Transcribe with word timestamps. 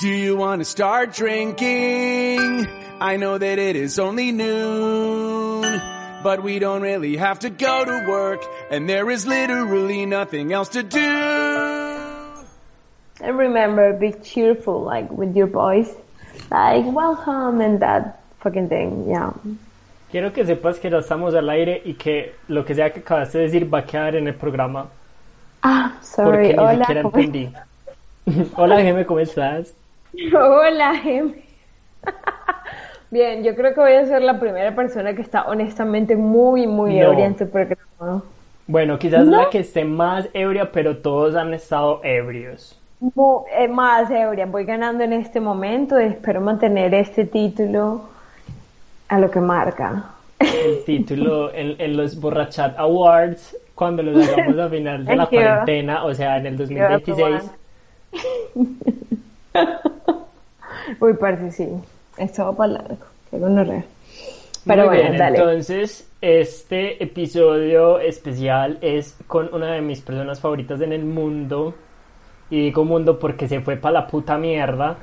Do 0.00 0.08
you 0.08 0.36
want 0.36 0.60
to 0.60 0.64
start 0.64 1.14
drinking? 1.14 2.66
I 3.00 3.16
know 3.16 3.38
that 3.38 3.58
it 3.58 3.76
is 3.76 3.98
only 3.98 4.32
noon, 4.32 5.62
but 6.22 6.42
we 6.42 6.58
don't 6.58 6.82
really 6.82 7.16
have 7.16 7.38
to 7.40 7.50
go 7.50 7.84
to 7.84 8.04
work, 8.08 8.42
and 8.70 8.88
there 8.88 9.08
is 9.10 9.26
literally 9.26 10.04
nothing 10.06 10.52
else 10.52 10.70
to 10.70 10.82
do. 10.82 10.98
And 13.20 13.38
remember, 13.38 13.92
be 13.92 14.12
cheerful, 14.12 14.82
like 14.82 15.10
with 15.10 15.36
your 15.36 15.46
voice, 15.46 15.94
like 16.50 16.84
welcome 16.86 17.60
and 17.60 17.78
that 17.80 18.20
fucking 18.40 18.68
thing, 18.68 19.06
yeah. 19.08 19.30
Quiero 20.10 20.30
que 20.32 20.44
sepas 20.44 20.78
que 20.80 20.90
ya 20.90 20.98
estamos 20.98 21.34
al 21.34 21.48
aire 21.50 21.82
y 21.84 21.94
que 21.94 22.34
lo 22.48 22.64
que 22.64 22.74
sea 22.74 22.90
que 22.92 23.00
acabaste 23.00 23.38
de 23.38 23.44
decir 23.44 23.72
va 23.72 23.78
a 23.78 23.86
quedar 23.86 24.16
en 24.16 24.26
el 24.28 24.34
programa. 24.34 24.88
Ah, 25.62 25.92
Porque 26.00 26.06
sorry. 26.06 26.48
ni 26.48 26.58
Hola, 26.58 26.78
siquiera 26.78 27.02
¿cómo 27.02 27.16
entendí. 27.18 27.52
Hola, 28.56 28.80
Geme, 28.82 29.04
¿cómo 29.06 29.20
estás? 29.20 29.72
Hola, 30.32 30.94
Gem. 30.96 31.34
Bien, 33.10 33.44
yo 33.44 33.54
creo 33.54 33.74
que 33.74 33.80
voy 33.80 33.92
a 33.92 34.06
ser 34.06 34.22
la 34.22 34.40
primera 34.40 34.74
persona 34.74 35.14
que 35.14 35.22
está 35.22 35.44
honestamente 35.44 36.16
muy, 36.16 36.66
muy 36.66 36.98
No. 36.98 37.12
ebria 37.12 37.26
en 37.26 37.38
su 37.38 37.48
programa. 37.48 38.22
Bueno, 38.66 38.98
quizás 38.98 39.26
¿No? 39.26 39.42
la 39.42 39.50
que 39.50 39.58
esté 39.60 39.84
más 39.84 40.28
ebria, 40.32 40.72
pero 40.72 40.96
todos 40.96 41.34
han 41.36 41.52
estado 41.54 42.00
ebrios. 42.02 42.80
Eh, 43.56 43.68
más 43.68 44.10
ebria, 44.10 44.46
voy 44.46 44.64
ganando 44.64 45.04
en 45.04 45.12
este 45.12 45.38
momento 45.38 46.00
y 46.00 46.04
espero 46.04 46.40
mantener 46.40 46.94
este 46.94 47.24
título 47.26 48.08
a 49.08 49.18
lo 49.18 49.30
que 49.30 49.40
marca. 49.40 50.06
El 50.38 50.82
título 50.84 51.52
en, 51.52 51.76
en 51.78 51.96
los 51.96 52.18
Borrachat 52.18 52.78
Awards, 52.78 53.56
cuando 53.74 54.02
los 54.02 54.26
hagamos 54.26 54.58
a 54.58 54.68
final 54.70 55.04
de 55.04 55.16
la 55.16 55.26
cuarentena, 55.26 56.04
o 56.04 56.14
sea, 56.14 56.38
en 56.38 56.46
el 56.46 56.56
2026. 56.56 57.50
Uy, 61.00 61.14
parce, 61.14 61.50
sí. 61.52 61.68
Esto 62.16 62.44
va 62.46 62.52
para 62.56 62.72
largo. 62.74 62.96
Qué 63.30 63.38
gonorrea. 63.38 63.84
Pero 64.66 64.86
Muy 64.86 64.96
bueno, 64.96 65.02
bien, 65.10 65.18
dale. 65.18 65.38
entonces 65.38 66.10
este 66.22 67.02
episodio 67.02 67.98
especial 67.98 68.78
es 68.80 69.14
con 69.26 69.52
una 69.52 69.72
de 69.74 69.82
mis 69.82 70.00
personas 70.00 70.40
favoritas 70.40 70.80
en 70.80 70.92
el 70.92 71.04
mundo. 71.04 71.74
Y 72.50 72.60
digo 72.60 72.84
mundo 72.84 73.18
porque 73.18 73.48
se 73.48 73.60
fue 73.60 73.76
para 73.76 73.92
la 74.00 74.06
puta 74.06 74.38
mierda. 74.38 74.96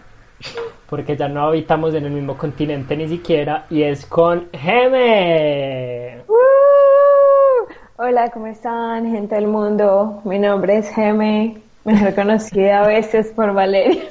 Porque 0.89 1.16
ya 1.16 1.27
no 1.27 1.45
habitamos 1.47 1.94
en 1.94 2.05
el 2.05 2.11
mismo 2.11 2.38
continente 2.38 2.95
ni 2.97 3.07
siquiera. 3.07 3.66
Y 3.69 3.83
es 3.83 4.05
con 4.05 4.49
Geme. 4.52 6.22
¡Uh! 6.27 7.72
Hola, 7.97 8.31
¿cómo 8.31 8.47
están, 8.47 9.11
gente 9.11 9.35
del 9.35 9.47
mundo? 9.47 10.22
Mi 10.25 10.39
nombre 10.39 10.77
es 10.79 10.89
Geme, 10.89 11.57
mejor 11.85 12.13
conocida 12.15 12.83
a 12.83 12.87
veces 12.87 13.27
por 13.35 13.53
Valeria. 13.53 14.03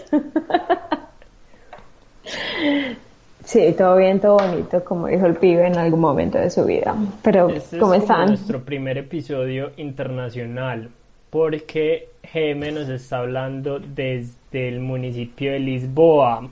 Sí, 3.44 3.74
todo 3.76 3.96
bien, 3.96 4.20
todo 4.20 4.36
bonito, 4.36 4.84
como 4.84 5.06
dijo 5.08 5.26
el 5.26 5.34
pibe 5.34 5.66
en 5.66 5.76
algún 5.76 6.00
momento 6.00 6.38
de 6.38 6.50
su 6.50 6.64
vida. 6.64 6.94
Pero, 7.22 7.48
Este 7.48 7.76
es 7.76 7.80
¿cómo 7.80 7.92
como 7.92 7.94
están? 7.94 8.28
nuestro 8.28 8.60
primer 8.62 8.98
episodio 8.98 9.72
internacional. 9.76 10.90
Porque 11.30 12.10
Geme 12.22 12.70
nos 12.72 12.88
está 12.88 13.18
hablando 13.18 13.78
desde 13.80 14.68
el 14.68 14.80
municipio 14.80 15.52
de 15.52 15.58
Lisboa. 15.60 16.48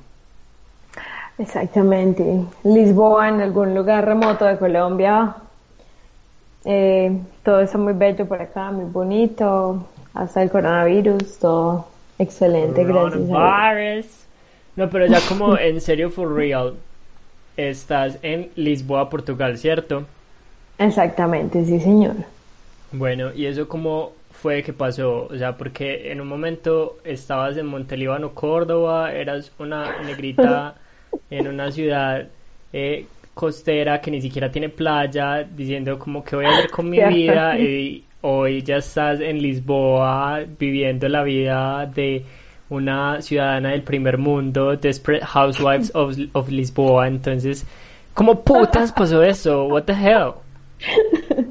Exactamente. 1.39 2.25
Lisboa, 2.65 3.29
en 3.29 3.41
algún 3.43 3.75
lugar 3.75 4.05
remoto 4.05 4.45
de 4.45 4.57
Colombia. 4.57 5.37
Eh, 6.65 7.17
todo 7.45 7.61
está 7.61 7.79
muy 7.79 7.93
bello 7.93 8.27
por 8.27 8.41
acá, 8.43 8.71
muy 8.73 8.87
bonito. 8.87 9.87
Hasta 10.15 10.43
el 10.43 10.51
coronavirus, 10.51 11.39
todo 11.39 11.89
excelente, 12.19 12.85
gracias 12.85 13.31
a 13.35 13.75
Dios. 13.75 14.07
No, 14.77 14.89
pero 14.89 15.07
ya 15.07 15.21
como 15.29 15.57
en 15.59 15.81
serio, 15.81 16.11
for 16.11 16.35
real, 16.35 16.75
estás 17.57 18.19
en 18.23 18.51
Lisboa, 18.57 19.11
Portugal, 19.11 19.59
¿cierto? 19.59 20.07
Exactamente, 20.79 21.65
sí, 21.65 21.81
señor. 21.81 22.15
Bueno, 22.93 23.33
¿y 23.35 23.47
eso 23.47 23.69
cómo 23.69 24.13
fue 24.31 24.63
que 24.63 24.73
pasó? 24.73 25.27
O 25.31 25.37
sea, 25.37 25.57
porque 25.57 26.11
en 26.11 26.21
un 26.21 26.29
momento 26.29 26.99
estabas 27.05 27.57
en 27.57 27.67
Montelíbano, 27.67 28.35
Córdoba, 28.35 29.13
eras 29.13 29.53
una 29.59 30.01
negrita 30.03 30.77
en 31.31 31.49
una 31.49 31.71
ciudad 31.73 32.29
eh, 32.73 33.07
costera 33.35 34.01
que 34.01 34.11
ni 34.11 34.21
siquiera 34.21 34.51
tiene 34.51 34.69
playa, 34.69 35.43
diciendo 35.43 35.99
como 35.99 36.25
que 36.25 36.37
voy 36.37 36.45
a 36.47 36.51
hacer 36.51 36.71
con 36.71 36.89
mi 36.89 37.01
vida 37.01 37.59
y 37.59 38.05
hoy 38.21 38.63
ya 38.63 38.77
estás 38.77 39.21
en 39.21 39.41
Lisboa 39.41 40.41
viviendo 40.59 41.09
la 41.09 41.23
vida 41.23 41.87
de 41.87 42.25
una 42.71 43.23
ciudadana 43.23 43.71
del 43.71 43.83
primer 43.83 44.19
mundo, 44.19 44.77
Desperate 44.77 45.25
Housewives 45.25 45.91
of, 45.95 46.17
of 46.33 46.49
Lisboa, 46.51 47.09
entonces, 47.09 47.67
¿cómo 48.15 48.43
putas 48.43 48.93
pasó 48.93 49.23
eso? 49.23 49.67
What 49.67 49.85
the 49.85 49.95
hell? 49.95 50.33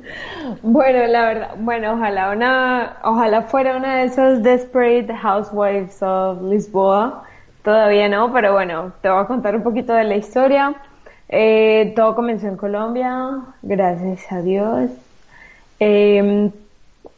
Bueno, 0.62 1.06
la 1.08 1.26
verdad, 1.26 1.50
bueno, 1.60 1.94
ojalá 1.94 2.32
una, 2.32 2.98
ojalá 3.04 3.44
fuera 3.44 3.78
una 3.78 3.98
de 3.98 4.06
esas 4.06 4.44
Desperate 4.44 5.14
Housewives 5.14 6.02
of 6.02 6.42
Lisboa. 6.42 7.24
Todavía 7.64 8.08
no, 8.08 8.32
pero 8.34 8.54
bueno, 8.54 8.94
te 9.02 9.10
voy 9.10 9.22
a 9.22 9.26
contar 9.26 9.56
un 9.56 9.64
poquito 9.64 9.94
de 9.94 10.06
la 10.06 10.16
historia. 10.16 10.76
Eh, 11.30 11.94
todo 11.96 12.16
comenzó 12.16 12.48
en 12.48 12.58
Colombia, 12.58 13.30
gracias 13.62 14.32
a 14.32 14.42
Dios. 14.42 14.90
Eh, 15.80 16.50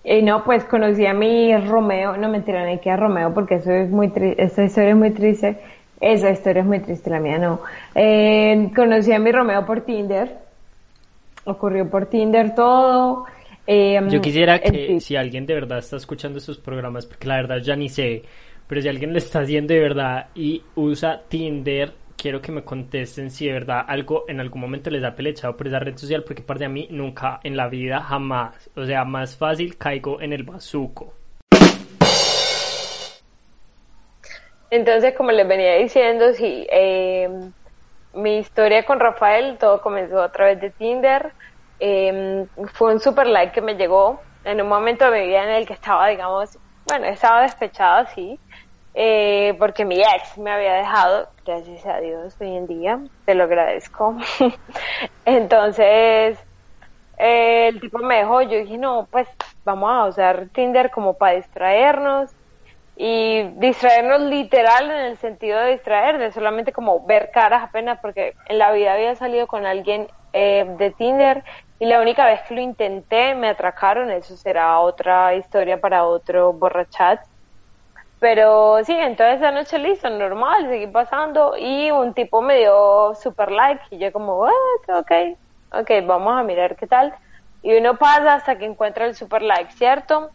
y 0.04 0.22
no, 0.22 0.44
pues 0.44 0.64
conocí 0.66 1.06
a 1.06 1.14
mi 1.14 1.56
Romeo, 1.58 2.18
no 2.18 2.30
mentira, 2.30 2.66
ni 2.66 2.80
que 2.80 2.90
a 2.90 2.98
Romeo, 2.98 3.34
porque 3.34 3.56
eso 3.56 3.72
es 3.72 3.90
muy 3.90 4.10
triste, 4.10 4.42
esta 4.42 4.64
historia 4.64 4.92
es 4.92 4.96
muy 4.96 5.12
triste. 5.12 5.58
Esa 6.02 6.32
historia 6.32 6.62
es 6.62 6.68
muy 6.68 6.80
triste, 6.80 7.10
la 7.10 7.20
mía 7.20 7.38
no. 7.38 7.62
Eh, 7.94 8.72
conocí 8.74 9.12
a 9.12 9.20
mi 9.20 9.32
Romeo 9.32 9.66
por 9.66 9.82
Tinder. 9.82 10.38
Ocurrió 11.44 11.90
por 11.90 12.06
Tinder 12.06 12.56
todo. 12.56 13.26
Eh, 13.68 14.00
Yo 14.10 14.22
quisiera 14.22 14.60
que 14.60 15.00
si 15.02 15.16
alguien 15.16 15.46
de 15.46 15.54
verdad 15.54 15.80
está 15.80 15.98
escuchando 15.98 16.38
estos 16.38 16.58
programas, 16.58 17.06
porque 17.06 17.28
la 17.28 17.36
verdad 17.36 17.58
ya 17.58 17.76
ni 17.76 17.90
sé, 17.90 18.24
pero 18.68 18.82
si 18.82 18.88
alguien 18.88 19.12
lo 19.12 19.18
está 19.18 19.42
haciendo 19.42 19.74
de 19.74 19.80
verdad 19.82 20.28
y 20.36 20.62
usa 20.76 21.22
Tinder, 21.28 21.92
quiero 22.20 22.42
que 22.42 22.52
me 22.52 22.64
contesten 22.64 23.32
si 23.32 23.48
de 23.48 23.54
verdad 23.54 23.86
algo 23.88 24.26
en 24.28 24.40
algún 24.40 24.62
momento 24.62 24.90
les 24.90 25.04
ha 25.04 25.16
pelechado 25.16 25.56
por 25.56 25.68
esa 25.68 25.80
red 25.80 25.98
social, 25.98 26.24
porque 26.24 26.42
parte 26.42 26.66
de 26.66 26.70
mí 26.70 26.88
nunca 26.92 27.40
en 27.44 27.56
la 27.56 27.68
vida 27.70 28.02
jamás, 28.02 28.70
o 28.76 28.86
sea, 28.86 29.06
más 29.06 29.38
fácil 29.38 29.78
caigo 29.78 30.22
en 30.22 30.34
el 30.34 30.44
bazuco. 30.44 31.14
Entonces, 34.72 35.16
como 35.16 35.32
les 35.32 35.48
venía 35.48 35.76
diciendo, 35.76 36.34
sí, 36.34 36.68
eh, 36.72 37.28
mi 38.14 38.38
historia 38.38 38.86
con 38.86 39.00
Rafael, 39.00 39.58
todo 39.58 39.82
comenzó 39.82 40.22
a 40.22 40.32
través 40.32 40.62
de 40.62 40.70
Tinder. 40.70 41.32
Eh, 41.80 42.46
fue 42.74 42.94
un 42.94 43.00
super 43.00 43.26
like 43.26 43.54
que 43.54 43.62
me 43.62 43.76
llegó 43.76 44.22
en 44.44 44.62
un 44.62 44.68
momento 44.68 45.10
de 45.10 45.22
mi 45.22 45.28
vida 45.28 45.44
en 45.44 45.50
el 45.50 45.66
que 45.66 45.74
estaba, 45.74 46.08
digamos, 46.10 46.60
bueno, 46.86 47.06
estaba 47.06 47.42
despechada, 47.42 48.06
sí, 48.08 48.40
eh, 48.94 49.56
porque 49.60 49.86
mi 49.86 50.02
ex 50.02 50.38
me 50.38 50.52
había 50.52 50.74
dejado, 50.74 51.30
gracias 51.46 51.86
a 51.86 52.00
Dios, 52.00 52.36
hoy 52.40 52.56
en 52.56 52.68
día, 52.68 53.00
te 53.26 53.36
lo 53.36 53.44
agradezco. 53.46 54.18
Entonces, 55.26 56.40
eh, 57.18 57.68
el 57.70 57.80
tipo 57.82 58.00
me 58.00 58.18
dejó, 58.18 58.42
yo 58.44 58.58
dije, 58.60 58.78
no, 58.78 59.08
pues 59.12 59.28
vamos 59.66 59.92
a 59.92 60.06
usar 60.06 60.50
Tinder 60.54 60.92
como 60.92 61.16
para 61.18 61.36
distraernos 61.36 62.32
y 62.96 63.44
distraernos 63.60 64.22
literal 64.22 64.92
en 64.92 64.98
el 65.00 65.18
sentido 65.18 65.60
de 65.60 65.72
distraer, 65.74 66.18
de 66.18 66.32
solamente 66.32 66.74
como 66.74 67.06
ver 67.06 67.32
caras 67.34 67.64
apenas, 67.64 68.00
porque 68.02 68.34
en 68.46 68.60
la 68.60 68.72
vida 68.74 68.94
había 68.94 69.16
salido 69.16 69.48
con 69.48 69.66
alguien 69.66 70.08
eh, 70.34 70.66
de 70.78 70.92
Tinder 70.92 71.44
y 71.80 71.86
la 71.86 72.02
única 72.02 72.26
vez 72.26 72.42
que 72.48 72.56
lo 72.56 72.62
intenté 72.62 73.36
me 73.36 73.50
atracaron, 73.50 74.12
eso 74.12 74.36
será 74.38 74.80
otra 74.80 75.36
historia 75.36 75.80
para 75.80 76.06
otro 76.06 76.54
borrachat. 76.54 77.20
Pero 78.20 78.84
sí, 78.84 78.94
entonces 78.94 79.38
esa 79.38 79.52
noche 79.52 79.80
listo, 79.80 80.10
normal, 80.10 80.68
seguí 80.68 80.88
pasando 80.88 81.56
y 81.58 81.90
un 81.90 82.14
tipo 82.14 82.42
me 82.42 82.58
dio 82.58 83.16
super 83.16 83.50
like 83.50 83.82
y 83.92 83.98
yo 83.98 84.12
como, 84.12 84.42
ok, 84.42 85.12
ok, 85.72 85.92
vamos 86.06 86.38
a 86.38 86.44
mirar 86.44 86.76
qué 86.76 86.86
tal. 86.86 87.14
Y 87.62 87.76
uno 87.78 87.98
pasa 87.98 88.36
hasta 88.36 88.58
que 88.58 88.66
encuentra 88.66 89.06
el 89.06 89.16
super 89.16 89.42
like, 89.42 89.72
¿cierto? 89.72 90.32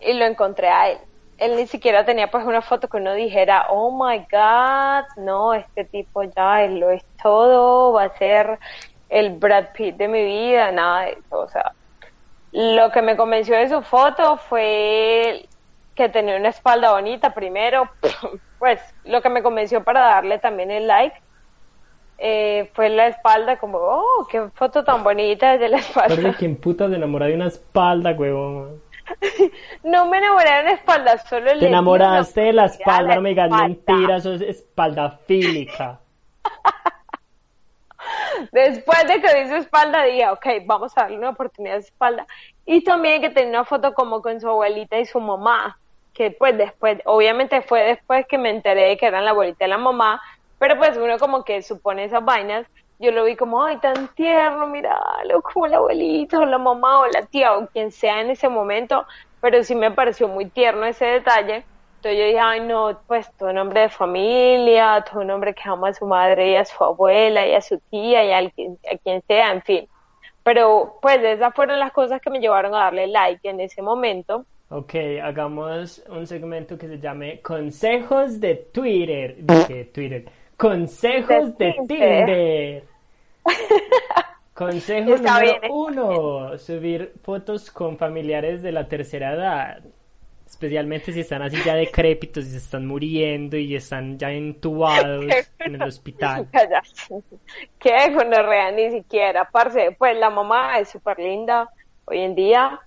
Y 0.00 0.14
lo 0.14 0.24
encontré 0.24 0.68
a 0.68 0.90
él. 0.90 0.98
Él 1.38 1.56
ni 1.56 1.66
siquiera 1.66 2.04
tenía 2.04 2.30
pues 2.30 2.44
una 2.44 2.62
foto 2.62 2.88
que 2.88 2.96
uno 2.96 3.12
dijera, 3.14 3.66
oh 3.68 3.90
my 3.92 4.26
god, 4.30 5.04
no, 5.16 5.54
este 5.54 5.84
tipo 5.84 6.24
ya 6.24 6.64
él 6.64 6.80
lo 6.80 6.90
es 6.90 7.04
todo, 7.22 7.92
va 7.92 8.04
a 8.04 8.18
ser 8.18 8.58
el 9.08 9.30
Brad 9.38 9.66
Pitt 9.74 9.96
de 9.96 10.08
mi 10.08 10.24
vida, 10.24 10.72
nada 10.72 11.02
de 11.02 11.12
eso, 11.12 11.38
o 11.38 11.48
sea, 11.48 11.72
lo 12.52 12.90
que 12.90 13.02
me 13.02 13.16
convenció 13.16 13.56
de 13.56 13.68
su 13.68 13.82
foto 13.82 14.38
fue 14.38 15.46
que 15.96 16.08
tenía 16.08 16.36
una 16.36 16.50
espalda 16.50 16.92
bonita 16.92 17.34
primero, 17.34 17.90
pues 18.58 18.80
lo 19.04 19.22
que 19.22 19.30
me 19.30 19.42
convenció 19.42 19.82
para 19.82 20.00
darle 20.00 20.38
también 20.38 20.70
el 20.70 20.86
like 20.86 21.16
eh, 22.18 22.70
fue 22.74 22.88
la 22.88 23.08
espalda, 23.08 23.58
como, 23.58 23.78
oh, 23.78 24.26
qué 24.30 24.48
foto 24.54 24.84
tan 24.84 25.02
bonita 25.02 25.52
desde 25.52 25.68
la 25.68 25.78
espalda. 25.78 26.34
quien 26.34 26.56
puta 26.56 26.88
se 26.88 26.94
enamora 26.94 27.26
de 27.26 27.34
una 27.34 27.48
espalda, 27.48 28.12
huevón. 28.12 28.80
no 29.84 30.06
me 30.06 30.18
enamoré 30.18 30.50
de 30.50 30.60
una 30.62 30.72
espalda, 30.72 31.18
solo 31.18 31.54
le 31.54 31.60
Te 31.60 31.68
enamoraste 31.68 32.40
de 32.40 32.52
la 32.52 32.66
espalda, 32.66 33.16
no 33.16 33.20
me 33.20 33.30
digas 33.30 33.50
mentiras, 33.50 34.22
sos 34.22 34.40
espalda 34.40 35.18
fílica. 35.26 36.00
Después 38.52 39.06
de 39.06 39.20
que 39.20 39.42
vi 39.42 39.48
su 39.48 39.56
espalda, 39.56 40.04
dije, 40.04 40.28
ok, 40.28 40.46
vamos 40.66 40.96
a 40.96 41.02
darle 41.02 41.18
una 41.18 41.30
oportunidad 41.30 41.78
a 41.78 41.82
su 41.82 41.88
espalda. 41.88 42.26
Y 42.64 42.82
también 42.82 43.20
que 43.20 43.30
tenía 43.30 43.60
una 43.60 43.64
foto 43.64 43.94
como 43.94 44.22
con 44.22 44.40
su 44.40 44.48
abuelita 44.48 44.98
y 44.98 45.06
su 45.06 45.20
mamá, 45.20 45.78
que 46.16 46.30
pues 46.32 46.56
después, 46.58 46.98
obviamente 47.06 47.62
fue 47.62 47.82
después 47.84 48.26
que 48.28 48.38
me 48.38 48.50
enteré 48.50 48.88
de 48.88 48.96
que 48.96 49.06
eran 49.06 49.24
la 49.24 49.32
abuelita 49.32 49.66
y 49.66 49.68
la 49.68 49.78
mamá, 49.78 50.20
pero 50.58 50.76
pues 50.78 50.96
uno 50.96 51.18
como 51.18 51.44
que 51.44 51.62
supone 51.62 52.04
esas 52.04 52.24
vainas. 52.24 52.66
Yo 52.98 53.12
lo 53.12 53.24
vi 53.24 53.36
como, 53.36 53.62
ay, 53.64 53.78
tan 53.80 54.08
tierno, 54.14 54.66
míralo, 54.68 55.42
como 55.42 55.66
la 55.66 55.76
abuelita 55.78 56.38
o 56.40 56.46
la 56.46 56.56
mamá 56.58 57.00
o 57.00 57.06
la 57.08 57.26
tía 57.26 57.56
o 57.56 57.68
quien 57.68 57.92
sea 57.92 58.22
en 58.22 58.30
ese 58.30 58.48
momento, 58.48 59.06
pero 59.40 59.62
sí 59.62 59.74
me 59.74 59.90
pareció 59.90 60.28
muy 60.28 60.50
tierno 60.50 60.86
ese 60.86 61.04
detalle. 61.06 61.66
Entonces 62.02 62.18
yo 62.20 62.26
dije, 62.26 62.38
ay 62.40 62.60
no, 62.60 63.02
pues 63.06 63.28
todo 63.36 63.50
un 63.50 63.58
hombre 63.58 63.82
de 63.82 63.88
familia, 63.90 65.04
todo 65.10 65.20
un 65.20 65.30
hombre 65.30 65.54
que 65.54 65.68
ama 65.68 65.88
a 65.88 65.94
su 65.94 66.06
madre 66.06 66.50
y 66.52 66.56
a 66.56 66.64
su 66.64 66.82
abuela 66.84 67.46
y 67.46 67.54
a 67.54 67.60
su 67.60 67.78
tía 67.90 68.24
y 68.24 68.32
al 68.32 68.52
quien- 68.52 68.78
a 68.92 68.96
quien 68.98 69.22
sea, 69.26 69.52
en 69.52 69.62
fin. 69.62 69.88
Pero 70.42 70.98
pues 71.02 71.18
esas 71.22 71.54
fueron 71.54 71.78
las 71.80 71.92
cosas 71.92 72.20
que 72.20 72.30
me 72.30 72.40
llevaron 72.40 72.74
a 72.74 72.78
darle 72.84 73.06
like 73.08 73.48
en 73.48 73.60
ese 73.60 73.82
momento. 73.82 74.46
Ok, 74.68 74.94
hagamos 75.22 76.02
un 76.08 76.26
segmento 76.26 76.76
que 76.76 76.88
se 76.88 76.98
llame 76.98 77.40
Consejos 77.40 78.40
de 78.40 78.56
Twitter. 78.72 79.36
De 79.36 79.84
Twitter. 79.94 80.24
Consejos 80.56 81.56
De 81.56 81.66
de 81.66 81.74
Tinder. 81.86 82.84
Consejo 84.54 85.14
Está 85.14 85.34
número 85.34 85.60
bien, 85.60 85.72
uno, 85.72 86.58
subir 86.58 87.12
fotos 87.22 87.70
con 87.70 87.98
familiares 87.98 88.62
de 88.62 88.72
la 88.72 88.88
tercera 88.88 89.34
edad, 89.34 89.82
especialmente 90.46 91.12
si 91.12 91.20
están 91.20 91.42
así 91.42 91.58
ya 91.62 91.74
decrépitos 91.74 92.46
y 92.46 92.50
se 92.52 92.56
están 92.56 92.86
muriendo 92.86 93.58
y 93.58 93.76
están 93.76 94.18
ya 94.18 94.32
entubados 94.32 95.26
en 95.58 95.74
el 95.74 95.82
hospital. 95.82 96.48
¿Qué? 97.78 98.10
Gonorrea, 98.14 98.72
ni 98.72 98.90
siquiera. 98.90 99.44
Parce, 99.44 99.94
pues 99.98 100.16
la 100.16 100.30
mamá 100.30 100.78
es 100.78 100.88
súper 100.88 101.18
linda 101.18 101.68
hoy 102.06 102.20
en 102.20 102.34
día. 102.34 102.80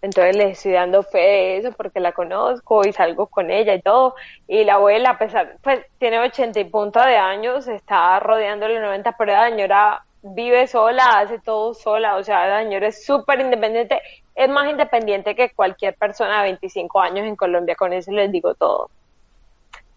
Entonces 0.00 0.36
le 0.36 0.50
estoy 0.50 0.72
dando 0.72 1.02
fe 1.02 1.18
de 1.18 1.56
eso 1.58 1.72
porque 1.72 1.98
la 1.98 2.12
conozco 2.12 2.86
y 2.86 2.92
salgo 2.92 3.26
con 3.26 3.50
ella 3.50 3.74
y 3.74 3.82
todo. 3.82 4.14
Y 4.46 4.64
la 4.64 4.74
abuela, 4.74 5.10
a 5.10 5.18
pesar, 5.18 5.56
pues 5.62 5.80
tiene 5.98 6.20
80 6.20 6.60
y 6.60 6.64
punto 6.64 7.00
de 7.00 7.16
años, 7.16 7.66
está 7.66 8.20
rodeando 8.20 8.68
los 8.68 8.80
90, 8.80 9.16
pero 9.18 9.32
la 9.32 9.48
señora 9.48 10.04
vive 10.22 10.66
sola, 10.66 11.18
hace 11.18 11.38
todo 11.40 11.74
sola. 11.74 12.16
O 12.16 12.22
sea, 12.22 12.46
la 12.46 12.62
señora 12.62 12.88
es 12.88 13.04
súper 13.04 13.40
independiente. 13.40 14.00
Es 14.34 14.48
más 14.48 14.70
independiente 14.70 15.34
que 15.34 15.50
cualquier 15.50 15.94
persona 15.94 16.38
de 16.38 16.50
25 16.50 17.00
años 17.00 17.26
en 17.26 17.34
Colombia. 17.34 17.74
Con 17.74 17.92
eso 17.92 18.12
les 18.12 18.30
digo 18.30 18.54
todo. 18.54 18.90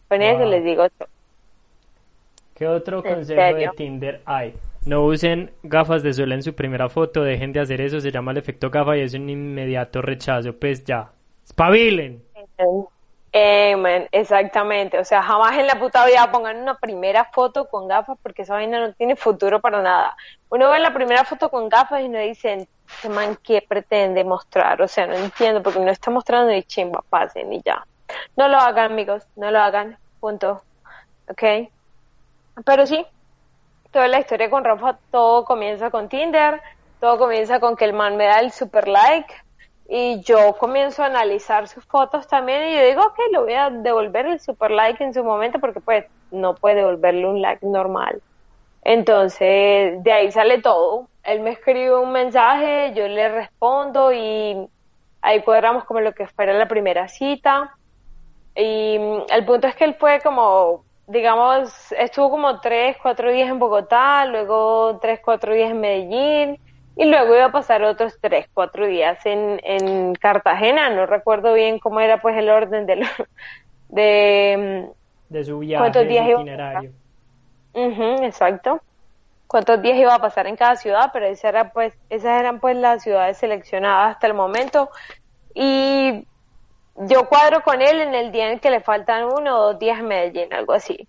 Con 0.10 0.22
eso 0.22 0.46
les 0.46 0.64
digo 0.64 0.90
todo. 0.90 1.10
¿Qué 2.56 2.68
otro 2.68 3.04
¿En 3.06 3.16
consejo 3.16 3.56
de? 3.56 3.70
Tinder 3.76 4.22
hay? 4.26 4.56
No 4.86 5.04
usen 5.04 5.54
gafas 5.62 6.02
de 6.02 6.14
sol 6.14 6.32
en 6.32 6.42
su 6.42 6.56
primera 6.56 6.90
foto, 6.90 7.22
dejen 7.22 7.54
de 7.54 7.60
hacer 7.60 7.82
eso, 7.82 8.02
se 8.02 8.12
llama 8.12 8.32
el 8.32 8.38
efecto 8.38 8.72
gafa 8.72 8.98
y 8.98 9.02
es 9.02 9.14
un 9.14 9.30
inmediato 9.30 10.02
rechazo, 10.02 10.54
pues 10.54 10.84
ya. 10.84 11.12
¡Espabilen! 11.46 12.24
Eh, 13.34 14.08
exactamente. 14.12 15.00
O 15.00 15.06
sea, 15.06 15.22
jamás 15.22 15.58
en 15.58 15.68
la 15.68 15.80
puta 15.80 16.06
vida 16.06 16.32
pongan 16.32 16.58
una 16.58 16.76
primera 16.78 17.26
foto 17.26 17.70
con 17.70 17.88
gafas 17.88 18.18
porque 18.22 18.42
esa 18.42 18.56
vaina 18.56 18.80
no 18.80 18.94
tiene 18.94 19.16
futuro 19.16 19.62
para 19.62 19.82
nada. 19.82 20.16
Uno 20.50 20.70
ve 20.70 20.80
la 20.80 20.94
primera 20.94 21.24
foto 21.26 21.50
con 21.50 21.70
gafas 21.70 22.02
y 22.02 22.06
uno 22.06 22.20
dice, 22.20 22.68
este 22.88 23.10
man, 23.10 23.38
¿qué 23.44 23.64
pretende 23.68 24.24
mostrar? 24.24 24.82
O 24.82 24.88
sea, 24.88 25.08
no 25.08 25.14
entiendo 25.14 25.62
porque 25.64 25.80
no 25.80 25.92
está 25.92 26.12
mostrando 26.12 26.52
ni 26.52 26.64
chimba, 26.64 27.04
pasen 27.10 27.54
y 27.54 27.62
ya. 27.62 27.86
No 28.36 28.48
lo 28.48 28.58
hagan, 28.58 28.92
amigos, 28.92 29.26
no 29.36 29.50
lo 29.52 29.60
hagan. 29.60 29.98
Punto. 30.20 30.62
¿Ok? 31.30 31.70
Pero 32.66 32.86
sí, 32.86 33.06
toda 33.92 34.08
la 34.08 34.20
historia 34.20 34.50
con 34.50 34.64
Rafa, 34.64 34.98
todo 35.12 35.46
comienza 35.46 35.90
con 35.90 36.10
Tinder, 36.10 36.62
todo 37.00 37.18
comienza 37.18 37.60
con 37.60 37.76
que 37.76 37.86
el 37.86 37.94
man 37.94 38.18
me 38.18 38.26
da 38.26 38.40
el 38.40 38.52
super 38.52 38.88
like 38.88 39.34
y 39.88 40.22
yo 40.22 40.54
comienzo 40.58 41.04
a 41.04 41.08
analizar 41.08 41.68
sus 41.68 41.84
fotos 41.86 42.28
también 42.28 42.70
y 42.70 42.76
yo 42.76 42.86
digo, 42.86 43.02
ok, 43.02 43.20
le 43.32 43.40
voy 43.40 43.54
a 43.54 43.70
devolver 43.70 44.26
el 44.26 44.40
super 44.40 44.72
like 44.72 45.04
en 45.04 45.14
su 45.14 45.24
momento 45.24 45.60
porque 45.60 45.82
pues 45.82 46.06
no 46.32 46.56
puede 46.56 46.78
devolverle 46.78 47.28
un 47.28 47.42
like 47.42 47.66
normal. 47.66 48.22
Entonces, 48.84 50.02
de 50.04 50.12
ahí 50.12 50.32
sale 50.32 50.62
todo. 50.62 51.08
Él 51.24 51.42
me 51.42 51.52
escribe 51.52 52.00
un 52.00 52.12
mensaje, 52.12 52.94
yo 52.96 53.08
le 53.08 53.30
respondo 53.30 54.12
y 54.12 54.68
ahí 55.22 55.42
cuadramos 55.44 55.84
como 55.84 56.00
lo 56.00 56.14
que 56.14 56.26
fuera 56.28 56.54
la 56.54 56.68
primera 56.68 57.08
cita. 57.08 57.76
Y 58.56 58.98
mm, 58.98 59.24
el 59.30 59.46
punto 59.46 59.68
es 59.68 59.76
que 59.76 59.84
él 59.84 59.96
fue 60.00 60.20
como, 60.22 60.84
digamos, 61.12 61.92
estuvo 61.94 62.30
como 62.32 62.60
tres, 62.60 62.98
cuatro 63.02 63.32
días 63.32 63.50
en 63.50 63.60
Bogotá, 63.60 64.26
luego 64.26 64.98
tres, 65.02 65.20
cuatro 65.24 65.54
días 65.54 65.72
en 65.72 65.80
Medellín, 65.80 66.58
y 66.96 67.06
luego 67.06 67.36
iba 67.36 67.46
a 67.46 67.52
pasar 67.52 67.84
otros 67.84 68.18
tres, 68.22 68.48
cuatro 68.54 68.86
días 68.88 69.26
en, 69.26 69.60
en 69.64 70.14
Cartagena. 70.16 70.90
No 70.90 71.06
recuerdo 71.06 71.54
bien 71.54 71.80
cómo 71.80 72.00
era 72.00 72.22
pues 72.22 72.38
el 72.38 72.50
orden 72.50 72.86
de, 72.86 72.96
lo- 72.98 73.06
de 73.90 74.90
De 75.30 75.44
su 75.44 75.60
viaje, 75.60 75.82
¿Cuántos 75.84 76.04
de 76.04 76.10
días 76.10 76.26
a 76.26 76.32
itinerario. 76.32 76.92
Exacto. 77.74 78.82
Cuántos 79.48 79.82
días 79.82 79.98
iba 79.98 80.16
a 80.16 80.20
pasar 80.20 80.48
en 80.48 80.56
cada 80.56 80.76
ciudad, 80.78 81.10
pero 81.12 81.26
esa 81.26 81.50
era 81.50 81.72
pues, 81.72 81.94
esas 82.10 82.40
eran 82.40 82.60
pues 82.60 82.76
las 82.78 83.04
ciudades 83.04 83.38
seleccionadas 83.38 84.14
hasta 84.16 84.28
el 84.28 84.34
momento. 84.34 84.90
Y 85.54 86.26
yo 86.96 87.28
cuadro 87.28 87.62
con 87.64 87.82
él 87.82 88.02
en 88.02 88.14
el 88.14 88.32
día 88.32 88.52
en 88.52 88.60
que 88.60 88.70
le 88.70 88.82
faltan 88.82 89.26
uno 89.26 89.58
o 89.58 89.64
dos 89.68 89.80
días 89.80 90.00
en 90.00 90.08
Medellín, 90.08 90.54
algo 90.54 90.74
así. 90.74 91.08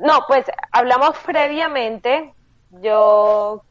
No, 0.00 0.24
pues 0.28 0.46
hablamos 0.72 1.16
previamente. 1.24 2.32
Yo 2.80 3.62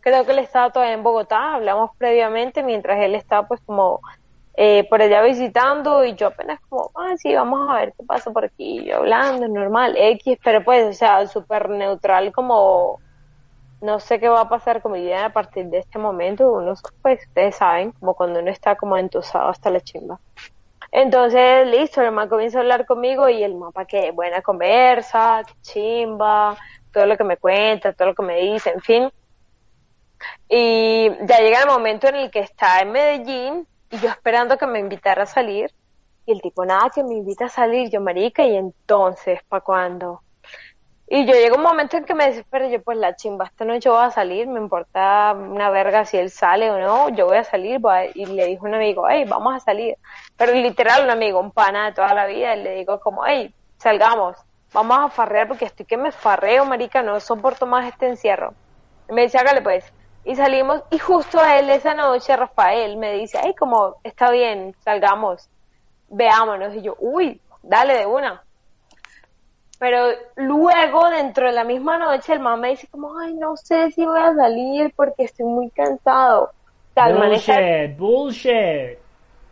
creo 0.00 0.24
que 0.24 0.32
él 0.32 0.38
estaba 0.40 0.70
todavía 0.70 0.94
en 0.94 1.02
Bogotá, 1.02 1.54
hablamos 1.54 1.90
previamente 1.96 2.62
mientras 2.62 3.00
él 3.00 3.14
estaba 3.14 3.46
pues 3.46 3.60
como 3.64 4.00
eh, 4.54 4.86
por 4.90 5.00
allá 5.00 5.22
visitando 5.22 6.04
y 6.04 6.14
yo 6.14 6.26
apenas 6.26 6.60
como, 6.68 6.90
ah, 6.94 7.14
sí, 7.16 7.34
vamos 7.34 7.70
a 7.70 7.74
ver 7.76 7.94
qué 7.96 8.04
pasa 8.04 8.30
por 8.30 8.44
aquí, 8.44 8.84
yo 8.84 8.98
hablando, 8.98 9.48
normal, 9.48 9.94
X, 9.96 10.38
pero 10.44 10.62
pues, 10.62 10.84
o 10.86 10.92
sea, 10.92 11.26
súper 11.26 11.70
neutral 11.70 12.32
como, 12.32 13.00
no 13.80 13.98
sé 13.98 14.20
qué 14.20 14.28
va 14.28 14.42
a 14.42 14.48
pasar 14.50 14.82
con 14.82 14.92
mi 14.92 15.00
vida 15.00 15.24
a 15.24 15.32
partir 15.32 15.66
de 15.66 15.78
este 15.78 15.98
momento, 15.98 16.52
uno, 16.52 16.74
pues, 17.00 17.26
ustedes 17.26 17.56
saben, 17.56 17.92
como 17.92 18.14
cuando 18.14 18.40
uno 18.40 18.50
está 18.50 18.76
como 18.76 18.98
entusado 18.98 19.48
hasta 19.48 19.70
la 19.70 19.80
chimba. 19.80 20.20
Entonces, 20.92 21.66
listo, 21.66 22.02
el 22.02 22.12
man 22.12 22.28
comienza 22.28 22.58
a 22.58 22.60
hablar 22.60 22.84
conmigo 22.84 23.26
y 23.28 23.42
el 23.42 23.54
mapa 23.54 23.86
que 23.86 24.10
buena 24.10 24.42
conversa, 24.42 25.42
chimba, 25.62 26.56
todo 26.92 27.06
lo 27.06 27.16
que 27.16 27.24
me 27.24 27.38
cuenta, 27.38 27.94
todo 27.94 28.08
lo 28.08 28.14
que 28.14 28.22
me 28.22 28.38
dice, 28.42 28.70
en 28.70 28.80
fin. 28.82 29.12
Y 30.50 31.08
ya 31.26 31.38
llega 31.38 31.62
el 31.62 31.66
momento 31.66 32.08
en 32.08 32.16
el 32.16 32.30
que 32.30 32.40
está 32.40 32.80
en 32.80 32.92
Medellín 32.92 33.66
y 33.90 33.98
yo 33.98 34.10
esperando 34.10 34.58
que 34.58 34.66
me 34.66 34.80
invitara 34.80 35.22
a 35.22 35.26
salir. 35.26 35.70
Y 36.26 36.32
el 36.32 36.42
tipo, 36.42 36.64
nada, 36.64 36.90
que 36.94 37.02
me 37.02 37.14
invita 37.14 37.46
a 37.46 37.48
salir, 37.48 37.90
yo 37.90 38.00
marica, 38.00 38.44
y 38.44 38.54
entonces, 38.54 39.40
¿para 39.48 39.62
cuándo? 39.62 40.22
Y 41.14 41.26
yo 41.26 41.34
llega 41.34 41.56
un 41.56 41.62
momento 41.62 41.98
en 41.98 42.06
que 42.06 42.14
me 42.14 42.24
desespero, 42.24 42.66
yo 42.70 42.80
pues 42.80 42.96
la 42.96 43.14
chimba, 43.14 43.44
esta 43.44 43.66
noche 43.66 43.90
voy 43.90 44.02
a 44.02 44.10
salir, 44.10 44.46
me 44.46 44.58
importa 44.58 45.34
una 45.34 45.68
verga 45.68 46.06
si 46.06 46.16
él 46.16 46.30
sale 46.30 46.70
o 46.70 46.78
no, 46.78 47.10
yo 47.10 47.26
voy 47.26 47.36
a 47.36 47.44
salir, 47.44 47.82
y 48.14 48.24
le 48.24 48.46
dijo 48.46 48.64
un 48.64 48.74
amigo, 48.74 49.06
hey, 49.06 49.26
vamos 49.28 49.54
a 49.54 49.60
salir. 49.60 49.98
Pero 50.38 50.54
literal, 50.54 51.04
un 51.04 51.10
amigo, 51.10 51.38
un 51.38 51.50
pana 51.50 51.84
de 51.84 51.92
toda 51.92 52.14
la 52.14 52.24
vida, 52.24 52.56
y 52.56 52.62
le 52.62 52.76
digo 52.76 52.98
como, 52.98 53.26
hey, 53.26 53.54
salgamos, 53.76 54.38
vamos 54.72 54.98
a 55.00 55.08
farrear 55.10 55.48
porque 55.48 55.66
estoy 55.66 55.84
que 55.84 55.98
me 55.98 56.12
farreo, 56.12 56.64
marica, 56.64 57.02
no 57.02 57.20
soporto 57.20 57.66
más 57.66 57.86
este 57.86 58.06
encierro. 58.06 58.54
Y 59.10 59.12
me 59.12 59.24
dice, 59.24 59.36
hágale 59.36 59.60
pues. 59.60 59.84
Y 60.24 60.34
salimos, 60.34 60.82
y 60.90 60.98
justo 60.98 61.38
a 61.38 61.58
él 61.58 61.68
esa 61.68 61.92
noche, 61.92 62.34
Rafael, 62.34 62.96
me 62.96 63.12
dice, 63.12 63.38
ay, 63.38 63.54
como, 63.54 63.96
está 64.02 64.30
bien, 64.30 64.74
salgamos, 64.82 65.50
veámonos. 66.08 66.74
Y 66.74 66.80
yo, 66.80 66.96
uy, 67.00 67.38
dale 67.62 67.98
de 67.98 68.06
una. 68.06 68.42
Pero 69.82 70.12
luego, 70.36 71.10
dentro 71.10 71.48
de 71.48 71.52
la 71.54 71.64
misma 71.64 71.98
noche, 71.98 72.32
el 72.34 72.38
man 72.38 72.60
me 72.60 72.68
dice 72.68 72.86
como, 72.86 73.18
ay, 73.18 73.34
no 73.34 73.56
sé 73.56 73.90
si 73.90 74.06
voy 74.06 74.20
a 74.20 74.32
salir 74.32 74.92
porque 74.94 75.24
estoy 75.24 75.46
muy 75.46 75.70
cansado. 75.70 76.52
Tal 76.94 77.18
manera, 77.18 77.88
Bullshit, 77.96 77.98
bullshit. 77.98 78.98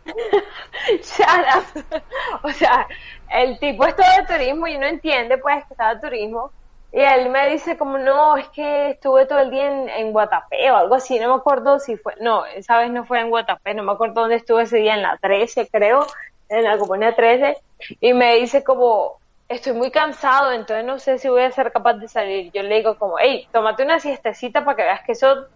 Shut 1.03 1.27
up. 1.53 2.01
O 2.43 2.49
sea, 2.53 2.87
el 3.29 3.59
tipo 3.59 3.85
está 3.85 4.21
de 4.21 4.25
turismo 4.25 4.67
y 4.67 4.77
no 4.77 4.85
entiende 4.85 5.37
pues 5.37 5.65
que 5.65 5.73
está 5.73 5.95
de 5.95 5.99
turismo. 5.99 6.49
Y 6.93 7.01
él 7.01 7.29
me 7.29 7.49
dice 7.49 7.77
como, 7.77 7.97
no, 7.97 8.37
es 8.37 8.47
que 8.51 8.91
estuve 8.91 9.25
todo 9.25 9.39
el 9.39 9.51
día 9.51 9.69
en, 9.69 9.89
en 9.89 10.13
Guatapé 10.13 10.71
o 10.71 10.77
algo 10.77 10.95
así, 10.95 11.19
no 11.19 11.27
me 11.27 11.41
acuerdo 11.41 11.77
si 11.79 11.97
fue, 11.97 12.15
no, 12.21 12.45
esa 12.45 12.77
vez 12.77 12.89
no 12.89 13.03
fue 13.03 13.19
en 13.19 13.29
Guatapé, 13.31 13.73
no 13.73 13.83
me 13.83 13.91
acuerdo 13.91 14.21
dónde 14.21 14.37
estuve 14.37 14.63
ese 14.63 14.77
día, 14.77 14.93
en 14.93 15.01
la 15.01 15.17
13 15.17 15.67
creo, 15.67 16.07
en 16.47 16.63
la 16.63 16.77
comunidad 16.77 17.15
13, 17.15 17.57
y 17.99 18.13
me 18.13 18.35
dice 18.35 18.63
como, 18.63 19.20
estoy 19.51 19.73
muy 19.73 19.91
cansado, 19.91 20.51
entonces 20.51 20.85
no 20.85 20.99
sé 20.99 21.17
si 21.17 21.29
voy 21.29 21.43
a 21.43 21.51
ser 21.51 21.71
capaz 21.71 21.93
de 21.93 22.07
salir. 22.07 22.51
Yo 22.51 22.63
le 22.63 22.77
digo 22.77 22.97
como, 22.97 23.17
hey, 23.19 23.47
tómate 23.51 23.83
una 23.83 23.99
siestecita 23.99 24.63
para 24.63 24.77
que 24.77 24.83
veas 24.83 25.01
que 25.05 25.11
eso 25.11 25.47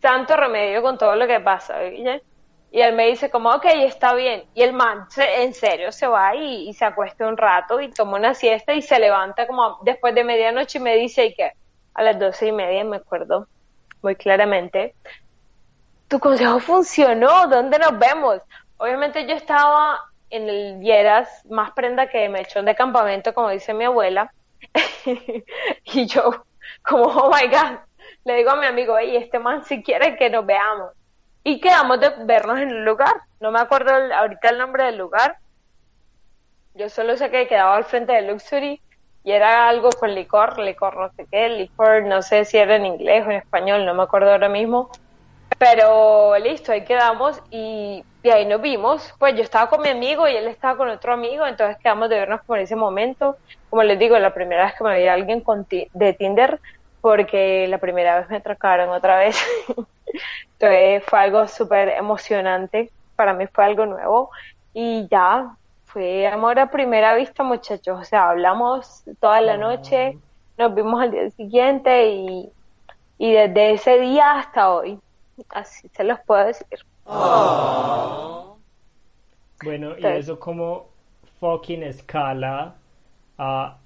tanto 0.00 0.36
remedio 0.36 0.82
con 0.82 0.98
todo 0.98 1.14
lo 1.14 1.26
que 1.26 1.40
pasa. 1.40 1.84
Y 1.84 2.80
él 2.80 2.94
me 2.94 3.06
dice 3.06 3.30
como, 3.30 3.50
ok, 3.50 3.64
está 3.66 4.14
bien. 4.14 4.44
Y 4.54 4.62
el 4.62 4.72
man, 4.72 5.06
en 5.16 5.54
serio, 5.54 5.92
se 5.92 6.06
va 6.06 6.34
y, 6.34 6.68
y 6.68 6.72
se 6.72 6.84
acuesta 6.84 7.26
un 7.26 7.36
rato 7.36 7.80
y 7.80 7.90
toma 7.90 8.16
una 8.16 8.34
siesta 8.34 8.74
y 8.74 8.82
se 8.82 8.98
levanta 8.98 9.46
como 9.46 9.78
después 9.82 10.14
de 10.14 10.24
medianoche 10.24 10.78
y 10.78 10.82
me 10.82 10.96
dice 10.96 11.26
y 11.26 11.34
que 11.34 11.52
a 11.94 12.02
las 12.02 12.18
doce 12.18 12.48
y 12.48 12.52
media, 12.52 12.84
me 12.84 12.96
acuerdo 12.96 13.46
muy 14.02 14.16
claramente, 14.16 14.94
tu 16.08 16.18
consejo 16.18 16.58
funcionó, 16.58 17.46
¿dónde 17.46 17.78
nos 17.78 17.98
vemos? 17.98 18.40
Obviamente 18.78 19.26
yo 19.26 19.34
estaba 19.34 20.00
en 20.32 20.48
el 20.48 20.78
Vieras, 20.78 21.44
más 21.48 21.72
prenda 21.72 22.08
que 22.08 22.28
mechón 22.28 22.64
de 22.64 22.74
campamento, 22.74 23.34
como 23.34 23.50
dice 23.50 23.74
mi 23.74 23.84
abuela, 23.84 24.32
y 25.84 26.06
yo, 26.06 26.44
como, 26.82 27.04
oh 27.04 27.30
my 27.30 27.48
God, 27.48 27.78
le 28.24 28.36
digo 28.36 28.50
a 28.50 28.56
mi 28.56 28.66
amigo, 28.66 28.96
hey, 28.98 29.16
este 29.16 29.38
man 29.38 29.62
si 29.64 29.82
quiere 29.82 30.16
que 30.16 30.30
nos 30.30 30.46
veamos. 30.46 30.92
Y 31.44 31.60
quedamos 31.60 32.00
de 32.00 32.10
vernos 32.24 32.60
en 32.60 32.70
el 32.70 32.84
lugar. 32.84 33.14
No 33.40 33.50
me 33.50 33.58
acuerdo 33.58 33.92
ahorita 33.92 34.48
el 34.50 34.58
nombre 34.58 34.84
del 34.84 34.96
lugar. 34.96 35.36
Yo 36.74 36.88
solo 36.88 37.16
sé 37.16 37.30
que 37.30 37.48
quedaba 37.48 37.76
al 37.76 37.84
frente 37.84 38.12
de 38.12 38.22
Luxury 38.22 38.80
y 39.24 39.32
era 39.32 39.68
algo 39.68 39.90
con 39.90 40.14
licor, 40.14 40.58
licor 40.58 40.96
no 40.96 41.10
sé 41.12 41.26
qué, 41.30 41.48
licor, 41.48 42.04
no 42.04 42.22
sé 42.22 42.44
si 42.44 42.56
era 42.56 42.76
en 42.76 42.86
inglés 42.86 43.26
o 43.26 43.30
en 43.30 43.36
español, 43.36 43.84
no 43.84 43.92
me 43.92 44.04
acuerdo 44.04 44.30
ahora 44.30 44.48
mismo. 44.48 44.90
Pero 45.58 46.36
listo, 46.38 46.72
ahí 46.72 46.84
quedamos 46.84 47.40
y, 47.50 48.04
y 48.22 48.30
ahí 48.30 48.46
nos 48.46 48.60
vimos. 48.60 49.12
Pues 49.18 49.34
yo 49.36 49.42
estaba 49.42 49.68
con 49.68 49.80
mi 49.82 49.88
amigo 49.88 50.28
y 50.28 50.36
él 50.36 50.48
estaba 50.48 50.76
con 50.76 50.88
otro 50.88 51.12
amigo, 51.12 51.46
entonces 51.46 51.76
quedamos 51.82 52.08
de 52.08 52.16
vernos 52.18 52.40
por 52.46 52.58
ese 52.58 52.76
momento. 52.76 53.38
Como 53.68 53.82
les 53.82 53.98
digo, 53.98 54.18
la 54.18 54.34
primera 54.34 54.64
vez 54.66 54.74
que 54.76 54.84
me 54.84 54.90
veía 54.94 55.14
alguien 55.14 55.40
con 55.42 55.64
ti- 55.66 55.88
de 55.92 56.14
Tinder, 56.14 56.60
porque 57.00 57.66
la 57.68 57.78
primera 57.78 58.20
vez 58.20 58.28
me 58.30 58.36
atracaron 58.38 58.90
otra 58.90 59.18
vez. 59.18 59.36
entonces 60.58 61.04
fue 61.06 61.18
algo 61.20 61.46
súper 61.48 61.88
emocionante. 61.90 62.92
Para 63.16 63.34
mí 63.34 63.46
fue 63.52 63.64
algo 63.64 63.86
nuevo. 63.86 64.30
Y 64.72 65.08
ya, 65.10 65.56
fue 65.84 66.26
amor 66.26 66.58
a 66.58 66.70
primera 66.70 67.14
vista, 67.14 67.42
muchachos. 67.44 68.00
O 68.00 68.04
sea, 68.04 68.30
hablamos 68.30 69.02
toda 69.20 69.40
la 69.40 69.56
noche, 69.58 70.18
nos 70.58 70.74
vimos 70.74 71.00
al 71.02 71.10
día 71.12 71.30
siguiente 71.30 72.08
y, 72.10 72.52
y 73.18 73.32
desde 73.32 73.72
ese 73.74 73.98
día 74.00 74.32
hasta 74.38 74.72
hoy. 74.72 75.00
Así 75.50 75.88
se 75.88 76.04
los 76.04 76.18
puedo 76.20 76.46
decir. 76.46 76.66
Bueno, 79.64 79.96
y 79.98 80.04
eso 80.04 80.38
como 80.38 80.88
fucking 81.40 81.82
escala 81.84 82.74
a, 83.38 83.78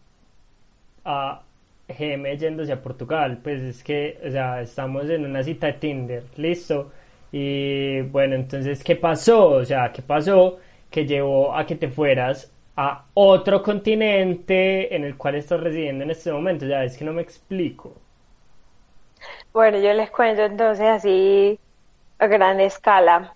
a 1.05 1.43
GM 1.89 2.37
yéndose 2.39 2.73
a 2.73 2.83
Portugal. 2.83 3.39
Pues 3.43 3.63
es 3.63 3.83
que, 3.85 4.19
o 4.27 4.31
sea, 4.31 4.61
estamos 4.63 5.09
en 5.11 5.25
una 5.25 5.43
cita 5.43 5.67
de 5.69 5.73
Tinder, 5.75 6.25
listo. 6.37 6.93
Y 7.33 8.03
bueno, 8.03 8.35
entonces, 8.37 8.83
¿qué 8.85 8.97
pasó? 8.97 9.49
O 9.51 9.65
sea, 9.65 9.93
¿qué 9.93 10.03
pasó 10.03 10.59
que 10.91 11.07
llevó 11.07 11.55
a 11.55 11.67
que 11.67 11.77
te 11.77 11.89
fueras 11.89 12.53
a 12.77 13.07
otro 13.15 13.63
continente 13.63 14.95
en 14.95 15.05
el 15.05 15.17
cual 15.17 15.37
estás 15.37 15.61
residiendo 15.61 16.05
en 16.05 16.11
este 16.11 16.33
momento? 16.33 16.65
O 16.65 16.69
sea, 16.69 16.85
es 16.85 16.97
que 16.97 17.05
no 17.05 17.13
me 17.13 17.23
explico. 17.23 17.95
Bueno, 19.57 19.79
yo 19.79 19.95
les 19.95 20.11
cuento 20.11 20.43
entonces 20.43 20.87
así 20.87 21.59
a 22.19 22.27
gran 22.27 22.61
escala. 22.61 23.35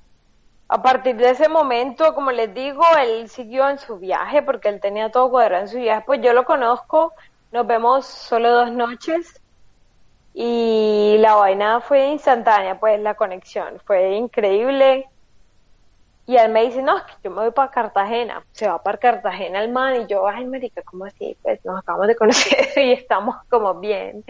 A 0.69 0.83
partir 0.83 1.17
de 1.17 1.31
ese 1.31 1.49
momento, 1.49 2.15
como 2.15 2.31
les 2.31 2.53
digo, 2.53 2.83
él 3.03 3.31
siguió 3.31 3.67
en 3.71 3.79
su 3.79 3.99
viaje 3.99 4.43
porque 4.43 4.69
él 4.69 4.83
tenía 4.83 5.11
todo 5.11 5.31
cuadrado 5.31 5.63
en 5.63 5.69
su 5.69 5.79
viaje. 5.79 6.05
Pues 6.07 6.21
yo 6.21 6.35
lo 6.35 6.45
conozco, 6.45 7.15
nos 7.53 7.67
vemos 7.67 8.05
solo 8.05 8.51
dos 8.51 8.71
noches 8.71 9.41
y 10.35 11.17
la 11.21 11.37
vaina 11.37 11.81
fue 11.81 12.09
instantánea, 12.09 12.79
pues 12.79 13.01
la 13.01 13.15
conexión 13.15 13.81
fue 13.87 14.17
increíble. 14.17 15.09
Y 16.27 16.37
él 16.37 16.53
me 16.53 16.65
dice, 16.65 16.83
no, 16.83 16.99
es 16.99 17.05
que 17.05 17.15
yo 17.25 17.31
me 17.31 17.43
voy 17.45 17.51
para 17.51 17.71
Cartagena. 17.71 18.45
Se 18.53 18.69
va 18.69 18.83
para 18.83 18.99
Cartagena 18.99 19.65
el 19.65 19.73
man 19.73 20.03
y 20.03 20.07
yo, 20.07 20.29
ay, 20.29 20.45
marica, 20.45 20.83
¿cómo 20.83 21.07
así? 21.07 21.35
Pues 21.41 21.65
nos 21.65 21.79
acabamos 21.79 22.09
de 22.09 22.15
conocer 22.17 22.69
y 22.77 22.93
estamos 22.93 23.37
como 23.49 23.75
bien. 23.81 24.23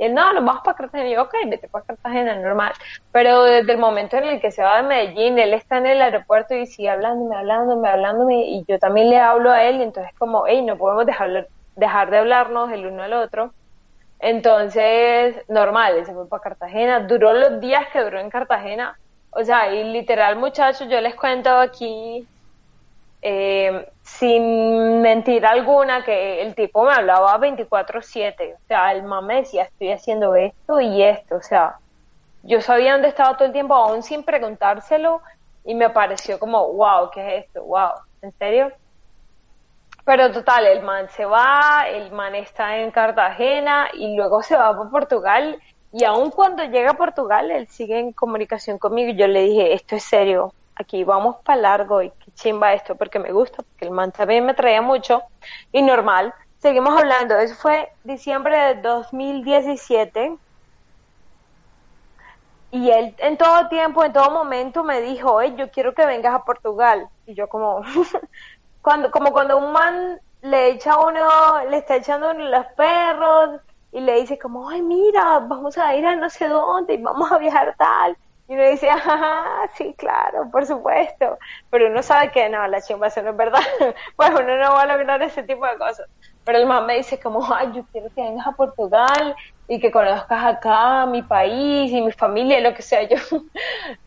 Y 0.00 0.04
él, 0.04 0.14
no, 0.14 0.32
nos 0.32 0.42
vamos 0.42 0.62
para 0.64 0.78
Cartagena. 0.78 1.10
Y 1.10 1.12
yo, 1.12 1.22
ok, 1.24 1.34
vete 1.46 1.68
para 1.68 1.84
Cartagena, 1.84 2.34
normal. 2.36 2.72
Pero 3.12 3.42
desde 3.42 3.70
el 3.72 3.76
momento 3.76 4.16
en 4.16 4.24
el 4.24 4.40
que 4.40 4.50
se 4.50 4.62
va 4.62 4.78
de 4.78 4.88
Medellín, 4.88 5.38
él 5.38 5.52
está 5.52 5.76
en 5.76 5.84
el 5.84 6.00
aeropuerto 6.00 6.54
y 6.54 6.66
sigue 6.66 6.88
hablándome, 6.88 7.36
hablándome, 7.36 7.86
hablándome. 7.86 8.46
Y 8.46 8.64
yo 8.66 8.78
también 8.78 9.10
le 9.10 9.18
hablo 9.18 9.50
a 9.50 9.62
él. 9.62 9.76
Y 9.76 9.82
entonces, 9.82 10.10
como, 10.18 10.46
hey, 10.46 10.62
no 10.62 10.78
podemos 10.78 11.04
dejar, 11.04 11.48
dejar 11.76 12.10
de 12.10 12.16
hablarnos 12.16 12.72
el 12.72 12.86
uno 12.86 13.02
al 13.02 13.12
otro. 13.12 13.52
Entonces, 14.20 15.36
normal, 15.48 15.96
él 15.98 16.06
se 16.06 16.14
fue 16.14 16.26
para 16.26 16.44
Cartagena. 16.44 17.00
Duró 17.00 17.34
los 17.34 17.60
días 17.60 17.86
que 17.92 18.00
duró 18.00 18.20
en 18.20 18.30
Cartagena. 18.30 18.98
O 19.32 19.44
sea, 19.44 19.70
y 19.70 19.84
literal, 19.84 20.36
muchachos, 20.36 20.88
yo 20.88 20.98
les 21.02 21.14
cuento 21.14 21.54
aquí 21.54 22.26
eh, 23.22 23.88
sin 24.02 25.02
mentira 25.02 25.50
alguna, 25.50 26.04
que 26.04 26.42
el 26.42 26.54
tipo 26.54 26.84
me 26.84 26.92
hablaba 26.92 27.38
24/7, 27.38 28.54
o 28.54 28.66
sea, 28.66 28.92
el 28.92 29.02
man 29.02 29.26
me 29.26 29.36
decía, 29.36 29.64
estoy 29.64 29.92
haciendo 29.92 30.34
esto 30.34 30.80
y 30.80 31.02
esto, 31.02 31.36
o 31.36 31.42
sea, 31.42 31.76
yo 32.42 32.60
sabía 32.60 32.92
dónde 32.92 33.08
estaba 33.08 33.36
todo 33.36 33.46
el 33.46 33.52
tiempo, 33.52 33.74
aún 33.74 34.02
sin 34.02 34.22
preguntárselo, 34.22 35.20
y 35.64 35.74
me 35.74 35.90
pareció 35.90 36.38
como, 36.38 36.72
wow, 36.72 37.10
¿qué 37.12 37.36
es 37.36 37.44
esto? 37.44 37.62
Wow, 37.64 37.92
¿en 38.22 38.32
serio? 38.32 38.72
Pero 40.04 40.32
total, 40.32 40.66
el 40.66 40.82
man 40.82 41.08
se 41.10 41.24
va, 41.24 41.84
el 41.88 42.10
man 42.12 42.34
está 42.34 42.78
en 42.78 42.90
Cartagena 42.90 43.88
y 43.92 44.16
luego 44.16 44.42
se 44.42 44.56
va 44.56 44.76
para 44.76 44.90
Portugal. 44.90 45.60
Y 45.92 46.04
aun 46.04 46.30
cuando 46.30 46.64
llega 46.64 46.92
a 46.92 46.96
Portugal, 46.96 47.50
él 47.50 47.68
sigue 47.68 47.98
en 47.98 48.12
comunicación 48.12 48.78
conmigo. 48.78 49.10
Y 49.10 49.16
yo 49.16 49.26
le 49.26 49.42
dije, 49.42 49.74
esto 49.74 49.96
es 49.96 50.04
serio, 50.04 50.54
aquí 50.80 51.04
vamos 51.04 51.36
para 51.44 51.60
largo 51.60 52.02
y 52.02 52.10
qué 52.10 52.32
chimba 52.32 52.72
esto, 52.72 52.96
porque 52.96 53.18
me 53.18 53.32
gusta, 53.32 53.62
porque 53.62 53.84
el 53.84 53.90
man 53.90 54.12
también 54.12 54.44
me 54.44 54.54
traía 54.54 54.82
mucho. 54.82 55.22
Y 55.72 55.82
normal, 55.82 56.34
seguimos 56.58 56.98
hablando. 56.98 57.38
Eso 57.38 57.54
fue 57.54 57.92
diciembre 58.04 58.56
de 58.56 58.82
2017. 58.82 60.36
Y 62.72 62.90
él 62.90 63.14
en 63.18 63.36
todo 63.36 63.68
tiempo, 63.68 64.04
en 64.04 64.12
todo 64.12 64.30
momento 64.30 64.84
me 64.84 65.00
dijo, 65.00 65.32
oye, 65.32 65.54
yo 65.56 65.70
quiero 65.70 65.94
que 65.94 66.06
vengas 66.06 66.34
a 66.34 66.44
Portugal. 66.44 67.08
Y 67.26 67.34
yo 67.34 67.48
como, 67.48 67.82
cuando, 68.82 69.10
como 69.10 69.32
cuando 69.32 69.58
un 69.58 69.72
man 69.72 70.20
le 70.42 70.70
echa 70.70 70.98
uno, 70.98 71.64
le 71.68 71.78
está 71.78 71.96
echando 71.96 72.30
uno 72.30 72.44
los 72.48 72.66
perros 72.76 73.60
y 73.92 74.00
le 74.00 74.20
dice 74.20 74.38
como, 74.38 74.68
ay, 74.70 74.82
mira, 74.82 75.40
vamos 75.40 75.76
a 75.76 75.94
ir 75.94 76.06
a 76.06 76.16
no 76.16 76.30
sé 76.30 76.48
dónde 76.48 76.94
y 76.94 77.02
vamos 77.02 77.30
a 77.30 77.38
viajar 77.38 77.74
tal. 77.76 78.16
Y 78.50 78.54
uno 78.54 78.68
dice, 78.68 78.90
ajá, 78.90 79.70
sí, 79.76 79.94
claro, 79.96 80.50
por 80.50 80.66
supuesto. 80.66 81.38
Pero 81.70 81.86
uno 81.86 82.02
sabe 82.02 82.32
que 82.32 82.48
no, 82.48 82.66
la 82.66 82.82
chimba, 82.82 83.06
eso 83.06 83.22
no 83.22 83.30
es 83.30 83.36
verdad. 83.36 83.60
pues 84.16 84.30
uno 84.30 84.56
no 84.56 84.72
va 84.72 84.82
a 84.82 84.86
lograr 84.86 85.22
ese 85.22 85.44
tipo 85.44 85.64
de 85.66 85.78
cosas. 85.78 86.04
Pero 86.42 86.58
el 86.58 86.66
man 86.66 86.84
me 86.84 86.96
dice 86.96 87.20
como, 87.20 87.46
ay, 87.54 87.70
yo 87.72 87.86
quiero 87.92 88.08
que 88.12 88.22
vengas 88.22 88.48
a 88.48 88.52
Portugal 88.52 89.36
y 89.68 89.78
que 89.78 89.92
conozcas 89.92 90.44
acá 90.44 91.06
mi 91.06 91.22
país 91.22 91.92
y 91.92 92.02
mi 92.02 92.10
familia, 92.10 92.60
lo 92.60 92.74
que 92.74 92.82
sea. 92.82 93.02
Yo, 93.08 93.18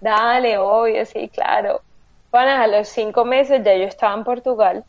dale, 0.02 0.58
obvio, 0.58 1.06
sí, 1.06 1.30
claro. 1.30 1.82
Bueno, 2.30 2.52
a 2.52 2.68
los 2.68 2.90
cinco 2.90 3.24
meses 3.26 3.62
ya 3.64 3.76
yo 3.76 3.86
estaba 3.86 4.14
en 4.16 4.24
Portugal. 4.26 4.84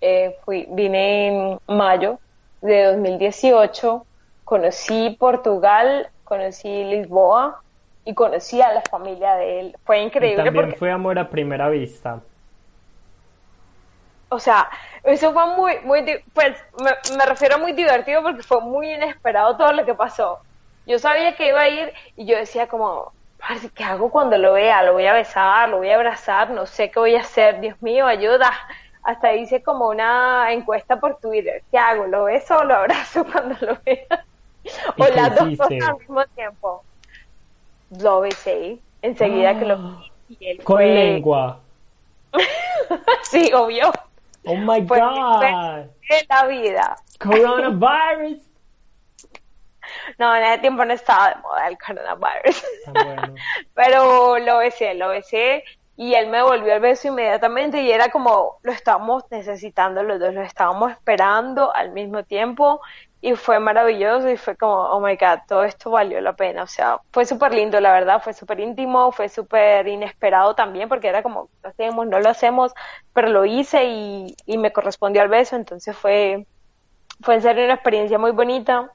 Eh, 0.00 0.36
fui, 0.44 0.66
vine 0.70 1.28
en 1.28 1.58
mayo 1.68 2.20
de 2.60 2.84
2018. 2.86 4.06
Conocí 4.44 5.16
Portugal, 5.20 6.10
conocí 6.24 6.68
Lisboa 6.84 7.62
y 8.06 8.14
conocí 8.14 8.62
a 8.62 8.72
la 8.74 8.82
familia 8.90 9.36
de 9.36 9.60
él. 9.60 9.78
Fue 9.84 10.00
Y 10.18 10.28
increíble 10.28 10.32
también 10.32 10.54
porque, 10.54 10.76
fue 10.76 10.90
amor 10.90 11.18
a 11.18 11.30
primera 11.30 11.68
vista. 11.70 12.26
o 14.28 14.38
sea, 14.40 14.68
eso 15.04 15.32
fue 15.32 15.46
muy, 15.56 15.80
muy, 15.84 16.04
pues 16.34 16.56
me, 16.82 16.90
me 17.16 17.26
refiero 17.26 17.56
a 17.56 17.58
muy 17.58 17.72
divertido 17.72 18.22
porque 18.22 18.42
fue 18.42 18.60
muy 18.60 18.92
inesperado 18.92 19.56
todo 19.56 19.72
lo 19.72 19.84
que 19.84 19.94
pasó. 19.94 20.40
Yo 20.84 20.98
sabía 20.98 21.36
que 21.36 21.48
iba 21.48 21.60
a 21.60 21.68
ir 21.68 21.92
y 22.16 22.26
yo 22.26 22.36
decía 22.36 22.66
como, 22.68 23.14
"Parce, 23.38 23.70
¿qué 23.72 23.84
hago 23.84 24.10
cuando 24.10 24.36
lo 24.38 24.52
vea? 24.54 24.82
Lo 24.82 24.94
voy 24.94 25.06
a 25.06 25.12
besar, 25.14 25.68
lo 25.68 25.78
voy 25.78 25.90
a 25.90 25.96
abrazar, 25.96 26.50
no 26.50 26.66
sé 26.66 26.90
qué 26.90 26.98
voy 27.00 27.14
a 27.16 27.20
hacer, 27.20 27.60
Dios 27.60 27.80
mío, 27.82 28.06
ayuda. 28.06 28.52
Hasta 29.02 29.34
hice 29.34 29.62
como 29.62 29.88
una 29.88 30.52
encuesta 30.52 30.98
por 30.98 31.18
Twitter. 31.20 31.62
¿Qué 31.70 31.78
hago? 31.78 32.06
¿Lo 32.06 32.24
beso 32.24 32.58
o 32.58 32.64
lo 32.64 32.74
abrazo 32.76 33.24
cuando 33.32 33.54
lo 33.60 33.78
vea? 33.84 34.26
¿Y 34.96 35.02
O 35.02 35.08
las 35.08 35.34
dos 35.34 35.54
cosas 35.56 35.88
al 35.88 35.96
mismo 35.98 36.24
tiempo. 36.34 36.84
Lo 37.90 38.20
besé 38.20 38.78
enseguida 39.02 39.58
que 39.58 39.64
lo 39.64 39.76
vi. 39.78 40.12
y 40.40 40.46
él 40.48 40.56
Con 40.64 40.76
fue- 40.76 40.86
lengua. 40.86 41.60
sí, 43.22 43.50
obvio. 43.54 43.92
Oh 44.44 44.56
my 44.56 44.80
god. 44.82 45.42
en 45.42 46.26
la 46.28 46.46
vida. 46.46 46.96
Coronavirus. 47.20 48.38
No, 50.18 50.34
en 50.34 50.42
ese 50.44 50.58
tiempo 50.58 50.84
no 50.84 50.92
estaba 50.92 51.30
de 51.30 51.36
moda 51.36 51.68
el 51.68 51.78
coronavirus. 51.78 52.64
Ah, 52.88 52.92
bueno. 53.04 53.34
Pero 53.74 54.38
lo 54.38 54.58
besé, 54.58 54.94
lo 54.94 55.08
besé 55.08 55.62
y 55.96 56.14
él 56.14 56.26
me 56.28 56.42
volvió 56.42 56.74
el 56.74 56.80
beso 56.80 57.08
inmediatamente 57.08 57.80
y 57.82 57.90
era 57.90 58.10
como 58.10 58.58
lo 58.62 58.72
estábamos 58.72 59.24
necesitando 59.30 60.02
los 60.02 60.18
dos, 60.18 60.34
lo 60.34 60.42
estábamos 60.42 60.90
esperando 60.92 61.74
al 61.74 61.92
mismo 61.92 62.24
tiempo 62.24 62.80
y 63.20 63.34
fue 63.34 63.58
maravilloso 63.58 64.28
y 64.30 64.36
fue 64.36 64.56
como, 64.56 64.74
oh 64.74 65.00
my 65.00 65.16
god, 65.16 65.40
todo 65.48 65.64
esto 65.64 65.90
valió 65.90 66.20
la 66.20 66.34
pena. 66.34 66.62
O 66.62 66.66
sea, 66.66 67.00
fue 67.12 67.24
súper 67.24 67.54
lindo, 67.54 67.80
la 67.80 67.92
verdad, 67.92 68.22
fue 68.22 68.32
súper 68.34 68.60
íntimo, 68.60 69.10
fue 69.12 69.28
súper 69.28 69.88
inesperado 69.88 70.54
también, 70.54 70.88
porque 70.88 71.08
era 71.08 71.22
como, 71.22 71.48
hacemos, 71.62 72.06
no 72.06 72.20
lo 72.20 72.28
hacemos, 72.28 72.72
pero 73.12 73.28
lo 73.28 73.44
hice 73.44 73.84
y, 73.84 74.36
y 74.46 74.58
me 74.58 74.72
correspondió 74.72 75.22
al 75.22 75.28
beso, 75.28 75.56
entonces 75.56 75.96
fue, 75.96 76.46
fue 77.22 77.36
en 77.36 77.42
serio 77.42 77.64
una 77.64 77.74
experiencia 77.74 78.18
muy 78.18 78.32
bonita 78.32 78.92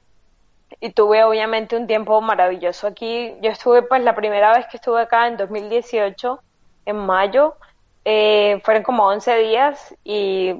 y 0.80 0.90
tuve 0.90 1.24
obviamente 1.24 1.76
un 1.76 1.86
tiempo 1.86 2.20
maravilloso 2.20 2.86
aquí. 2.86 3.34
Yo 3.42 3.50
estuve, 3.50 3.82
pues 3.82 4.02
la 4.02 4.14
primera 4.14 4.52
vez 4.52 4.66
que 4.68 4.76
estuve 4.78 5.02
acá 5.02 5.26
en 5.26 5.36
2018, 5.36 6.40
en 6.86 6.96
mayo, 6.96 7.54
eh, 8.04 8.60
fueron 8.64 8.82
como 8.82 9.06
11 9.06 9.36
días 9.36 9.94
y 10.04 10.54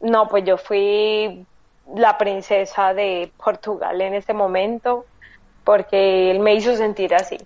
no, 0.00 0.28
pues 0.28 0.44
yo 0.44 0.56
fui 0.56 1.46
la 1.94 2.18
princesa 2.18 2.94
de 2.94 3.32
Portugal 3.42 4.00
en 4.00 4.14
ese 4.14 4.34
momento 4.34 5.06
porque 5.64 6.30
él 6.30 6.40
me 6.40 6.54
hizo 6.54 6.74
sentir 6.76 7.14
así. 7.14 7.38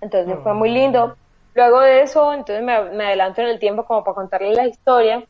Entonces 0.00 0.38
fue 0.42 0.54
muy 0.54 0.70
lindo. 0.70 1.16
Luego 1.54 1.80
de 1.80 2.02
eso, 2.02 2.32
entonces 2.32 2.64
me, 2.64 2.80
me 2.90 3.06
adelanto 3.06 3.40
en 3.40 3.48
el 3.48 3.58
tiempo 3.58 3.84
como 3.84 4.04
para 4.04 4.14
contarle 4.14 4.54
la 4.54 4.66
historia. 4.66 5.24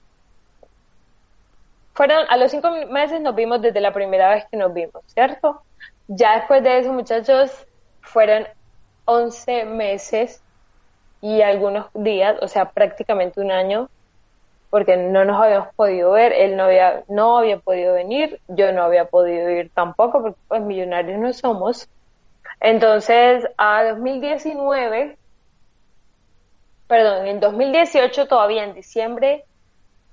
Fueron, 1.95 2.27
a 2.29 2.37
los 2.37 2.51
cinco 2.51 2.71
meses 2.91 3.21
nos 3.21 3.35
vimos 3.35 3.63
desde 3.63 3.81
la 3.81 3.93
primera 3.93 4.29
vez 4.31 4.45
que 4.51 4.57
nos 4.57 4.73
vimos, 4.75 5.03
¿cierto? 5.07 5.63
Ya 6.07 6.37
después 6.37 6.63
de 6.63 6.79
eso, 6.79 6.93
muchachos, 6.93 7.67
fueron 8.03 8.47
11 9.07 9.65
meses 9.65 10.43
y 11.21 11.41
algunos 11.41 11.87
días, 11.95 12.37
o 12.43 12.49
sea, 12.49 12.71
prácticamente 12.71 13.41
un 13.41 13.51
año, 13.51 13.89
porque 14.71 14.97
no 14.97 15.25
nos 15.25 15.41
habíamos 15.43 15.75
podido 15.75 16.13
ver, 16.13 16.33
él 16.33 16.57
no 16.57 16.65
había, 16.65 17.05
no 17.09 17.39
había 17.39 17.59
podido 17.59 17.95
venir, 17.95 18.41
yo 18.49 18.73
no 18.73 18.83
había 18.83 19.07
podido 19.07 19.51
ir 19.51 19.71
tampoco, 19.71 20.23
porque 20.23 20.39
pues 20.49 20.63
millonarios 20.63 21.19
no 21.19 21.33
somos. 21.33 21.89
Entonces, 22.61 23.47
a 23.57 23.85
2019, 23.85 25.17
perdón, 26.87 27.27
en 27.27 27.41
2018, 27.41 28.27
todavía 28.27 28.65
en 28.65 28.75
diciembre, 28.75 29.45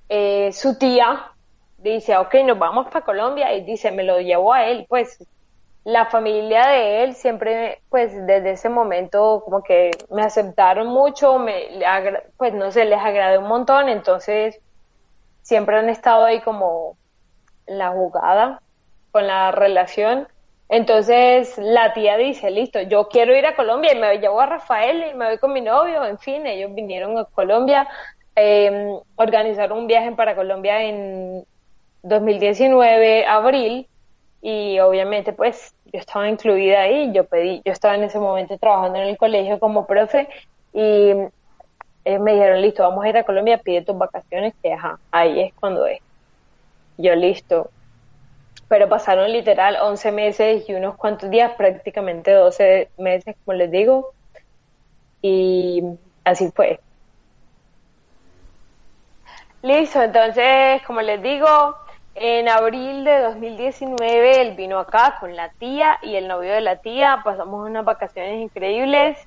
eh, 0.09 0.51
su 0.53 0.77
tía 0.77 1.31
dice, 1.77 2.17
ok, 2.17 2.35
nos 2.45 2.57
vamos 2.57 2.87
para 2.87 3.03
Colombia, 3.03 3.53
y 3.53 3.61
dice, 3.61 3.91
me 3.91 4.03
lo 4.03 4.19
llevó 4.21 4.53
a 4.53 4.67
él, 4.67 4.85
pues 4.87 5.19
la 5.85 6.07
familia 6.07 6.67
de 6.67 7.03
él 7.03 7.13
siempre, 7.13 7.81
pues 7.89 8.11
desde 8.25 8.51
ese 8.51 8.69
momento 8.69 9.43
como 9.45 9.61
que 9.61 9.91
me 10.09 10.23
aceptaron 10.23 10.87
mucho, 10.87 11.37
me, 11.37 11.53
pues 12.37 12.53
no 12.55 12.71
sé, 12.71 12.85
les 12.85 12.99
agradé 12.99 13.37
un 13.37 13.47
montón, 13.47 13.87
entonces 13.87 14.59
siempre 15.43 15.77
han 15.77 15.89
estado 15.89 16.25
ahí 16.25 16.41
como 16.41 16.97
la 17.67 17.91
jugada 17.91 18.61
con 19.11 19.27
la 19.27 19.51
relación. 19.51 20.27
Entonces 20.69 21.55
la 21.59 21.93
tía 21.93 22.17
dice, 22.17 22.49
listo, 22.49 22.81
yo 22.81 23.07
quiero 23.07 23.35
ir 23.37 23.45
a 23.45 23.55
Colombia 23.55 23.93
y 23.93 23.99
me 23.99 24.17
llevo 24.17 24.41
a 24.41 24.47
Rafael 24.47 25.03
y 25.11 25.13
me 25.13 25.27
voy 25.27 25.37
con 25.37 25.53
mi 25.53 25.61
novio, 25.61 26.03
en 26.03 26.17
fin, 26.17 26.47
ellos 26.47 26.73
vinieron 26.73 27.15
a 27.19 27.25
Colombia, 27.25 27.87
eh, 28.35 28.91
organizaron 29.17 29.77
un 29.77 29.87
viaje 29.87 30.11
para 30.13 30.35
Colombia 30.35 30.81
en 30.81 31.45
2019, 32.01 33.27
abril, 33.27 33.87
y 34.45 34.79
obviamente 34.79 35.33
pues 35.33 35.74
yo 35.91 35.99
estaba 35.99 36.29
incluida 36.29 36.81
ahí, 36.81 37.11
yo 37.13 37.25
pedí, 37.25 37.61
yo 37.65 37.71
estaba 37.71 37.95
en 37.95 38.03
ese 38.03 38.19
momento 38.19 38.57
trabajando 38.57 38.99
en 38.99 39.07
el 39.07 39.17
colegio 39.17 39.59
como 39.59 39.85
profe 39.85 40.27
y 40.73 41.11
eh, 42.05 42.19
me 42.19 42.33
dijeron, 42.33 42.61
listo, 42.61 42.83
vamos 42.83 43.03
a 43.03 43.09
ir 43.09 43.17
a 43.17 43.23
Colombia, 43.23 43.57
pide 43.57 43.81
tus 43.81 43.97
vacaciones, 43.97 44.53
que 44.61 44.73
ajá, 44.73 44.99
ahí 45.11 45.41
es 45.41 45.53
cuando 45.55 45.85
es. 45.87 45.99
Yo 46.97 47.15
listo. 47.15 47.71
Pero 48.67 48.89
pasaron 48.89 49.31
literal 49.31 49.77
11 49.81 50.11
meses 50.11 50.69
y 50.69 50.73
unos 50.73 50.95
cuantos 50.95 51.29
días, 51.29 51.53
prácticamente 51.57 52.31
12 52.31 52.89
meses, 52.97 53.35
como 53.43 53.57
les 53.57 53.71
digo. 53.71 54.13
Y 55.21 55.83
así 56.23 56.51
fue. 56.55 56.79
Listo, 59.63 60.01
entonces, 60.01 60.81
como 60.85 61.01
les 61.01 61.21
digo, 61.23 61.75
en 62.15 62.47
abril 62.49 63.03
de 63.03 63.19
2019 63.19 64.41
él 64.41 64.55
vino 64.55 64.79
acá 64.79 65.17
con 65.19 65.35
la 65.35 65.49
tía 65.49 65.99
y 66.01 66.15
el 66.15 66.27
novio 66.27 66.53
de 66.53 66.61
la 66.61 66.77
tía, 66.77 67.21
pasamos 67.23 67.67
unas 67.67 67.85
vacaciones 67.85 68.41
increíbles, 68.41 69.17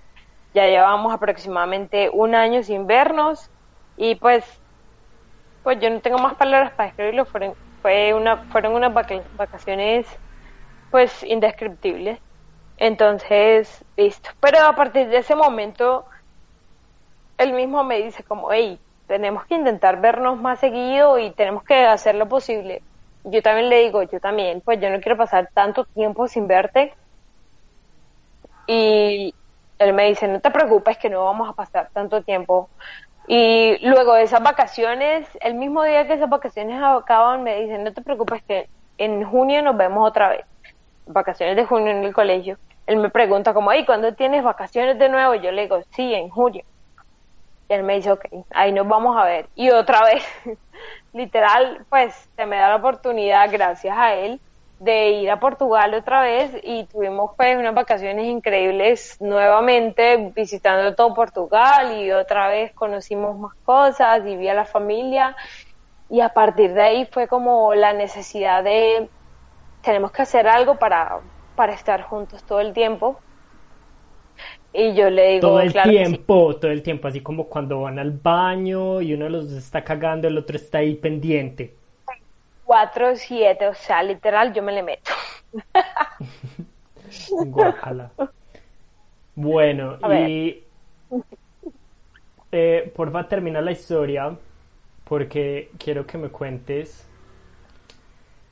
ya 0.55 0.67
llevamos 0.67 1.13
aproximadamente 1.13 2.11
un 2.13 2.35
año 2.35 2.63
sin 2.63 2.87
vernos 2.87 3.51
y 3.97 4.15
pues 4.17 4.45
pues 5.63 5.81
yo 5.81 5.91
no 5.91 6.01
tengo 6.01 6.19
más 6.19 6.35
palabras 6.35 6.73
para 6.73 6.87
describirlo, 6.87 7.27
fueron, 7.27 7.55
fue 7.83 8.15
una, 8.15 8.39
fueron 8.51 8.75
unas 8.75 8.95
vacaciones 9.37 10.07
pues 10.91 11.23
indescriptibles. 11.25 12.19
Entonces, 12.79 13.85
listo. 13.97 14.31
Pero 14.41 14.61
a 14.61 14.75
partir 14.77 15.09
de 15.09 15.19
ese 15.19 15.35
momento, 15.35 16.07
él 17.37 17.53
mismo 17.53 17.85
me 17.85 17.99
dice 18.03 18.23
como, 18.25 18.51
hey, 18.51 18.81
tenemos 19.07 19.45
que 19.47 19.55
intentar 19.57 20.01
vernos 20.01 20.41
más 20.41 20.61
seguido 20.61 21.19
y 21.19 21.31
tenemos 21.33 21.65
que 21.65 21.85
hacer 21.87 22.15
lo 22.15 22.29
posible. 22.29 22.83
Yo 23.31 23.43
también 23.43 23.69
le 23.69 23.81
digo, 23.81 24.03
yo 24.03 24.21
también, 24.21 24.61
pues 24.63 24.81
yo 24.81 24.91
no 24.91 25.01
quiero 25.01 25.17
pasar 25.17 25.51
tanto 25.53 25.85
tiempo 25.85 26.29
sin 26.29 26.47
verte. 26.47 26.95
Y 28.67 29.35
él 29.79 29.93
me 29.93 30.07
dice, 30.07 30.29
no 30.29 30.41
te 30.41 30.51
preocupes 30.51 30.99
que 30.99 31.11
no 31.11 31.25
vamos 31.25 31.49
a 31.49 31.53
pasar 31.53 31.91
tanto 31.93 32.23
tiempo. 32.23 32.69
Y 33.27 33.77
luego 33.87 34.15
de 34.15 34.23
esas 34.23 34.43
vacaciones, 34.43 35.29
el 35.43 35.55
mismo 35.55 35.85
día 35.85 36.07
que 36.07 36.15
esas 36.15 36.31
vacaciones 36.31 36.81
acaban, 36.83 37.43
me 37.43 37.61
dice, 37.61 37.79
no 37.79 37.93
te 37.93 38.01
preocupes 38.03 38.43
que 38.45 38.69
en 38.97 39.25
junio 39.25 39.63
nos 39.63 39.77
vemos 39.77 40.09
otra 40.09 40.31
vez. 40.31 40.45
Vacaciones 41.07 41.57
de 41.57 41.67
junio 41.67 41.93
en 41.93 42.05
el 42.05 42.15
colegio. 42.15 42.59
Él 42.87 42.97
me 42.97 43.11
pregunta 43.11 43.53
como, 43.53 43.73
¿y 43.75 43.85
cuándo 43.85 44.15
tienes 44.15 44.43
vacaciones 44.43 44.99
de 44.99 45.11
nuevo? 45.11 45.35
Yo 45.35 45.53
le 45.53 45.63
digo, 45.63 45.81
sí, 45.95 46.15
en 46.15 46.31
junio. 46.31 46.65
Y 47.69 47.75
él 47.75 47.83
me 47.83 47.97
dice, 47.97 48.13
ok, 48.13 48.25
ahí 48.51 48.73
nos 48.73 48.89
vamos 48.89 49.17
a 49.17 49.25
ver. 49.25 49.47
Y 49.55 49.71
otra 49.71 50.03
vez, 50.05 50.25
literal, 51.19 51.85
pues 51.91 52.15
se 52.37 52.47
me 52.47 52.57
da 52.57 52.69
la 52.69 52.77
oportunidad, 52.77 53.51
gracias 53.51 53.97
a 53.99 54.15
él, 54.15 54.41
de 54.79 55.11
ir 55.11 55.31
a 55.31 55.41
Portugal 55.41 55.93
otra 55.95 56.23
vez 56.23 56.53
y 56.63 56.85
tuvimos 56.85 57.33
pues 57.37 57.57
unas 57.59 57.75
vacaciones 57.75 58.27
increíbles 58.27 59.17
nuevamente 59.21 60.33
visitando 60.37 60.95
todo 60.95 61.15
Portugal 61.15 62.01
y 62.01 62.13
otra 62.13 62.47
vez 62.49 62.73
conocimos 62.73 63.37
más 63.37 63.55
cosas 63.65 64.25
y 64.25 64.37
vi 64.37 64.49
a 64.49 64.55
la 64.55 64.65
familia. 64.65 65.37
Y 66.09 66.21
a 66.21 66.29
partir 66.29 66.73
de 66.73 66.83
ahí 66.83 67.07
fue 67.07 67.27
como 67.27 67.75
la 67.75 67.93
necesidad 67.93 68.63
de 68.63 69.09
tenemos 69.83 70.13
que 70.13 70.23
hacer 70.23 70.47
algo 70.47 70.77
para, 70.77 71.19
para 71.57 71.73
estar 71.73 72.03
juntos 72.03 72.45
todo 72.45 72.61
el 72.61 72.73
tiempo 72.73 73.19
y 74.73 74.95
yo 74.95 75.11
le 75.11 75.29
digo, 75.35 75.41
todo 75.41 75.61
el 75.61 75.73
tiempo, 75.73 76.57
todo 76.57 76.71
el 76.71 76.83
tiempo, 76.83 77.09
así 77.09 77.21
como 77.21 77.47
cuando 77.47 77.81
van 77.83 77.99
al 77.99 78.13
baño 78.13 79.01
y 79.01 79.15
uno 79.15 79.25
de 79.25 79.31
los 79.31 79.53
está 79.53 79.83
cagando, 79.83 80.29
el 80.29 80.37
otro 80.37 80.57
está 80.57 80.79
ahí 80.79 80.95
pendiente. 80.95 81.75
Cuatro, 82.65 83.17
siete, 83.17 83.67
o 83.67 83.75
sea, 83.75 84.03
literal, 84.03 84.53
yo 84.53 84.63
me 84.63 84.73
le 84.73 84.83
meto. 84.83 85.11
Guácala. 87.31 88.11
Bueno, 89.35 89.99
y 90.13 90.63
eh, 92.53 92.93
porfa 92.95 93.27
termina 93.29 93.61
la 93.61 93.73
historia 93.73 94.37
porque 95.05 95.71
quiero 95.79 96.07
que 96.07 96.19
me 96.19 96.29
cuentes 96.29 97.09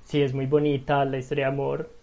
si 0.04 0.22
es 0.22 0.32
muy 0.32 0.46
bonita 0.46 1.04
la 1.04 1.18
historia 1.18 1.46
de 1.46 1.52
amor 1.52 1.95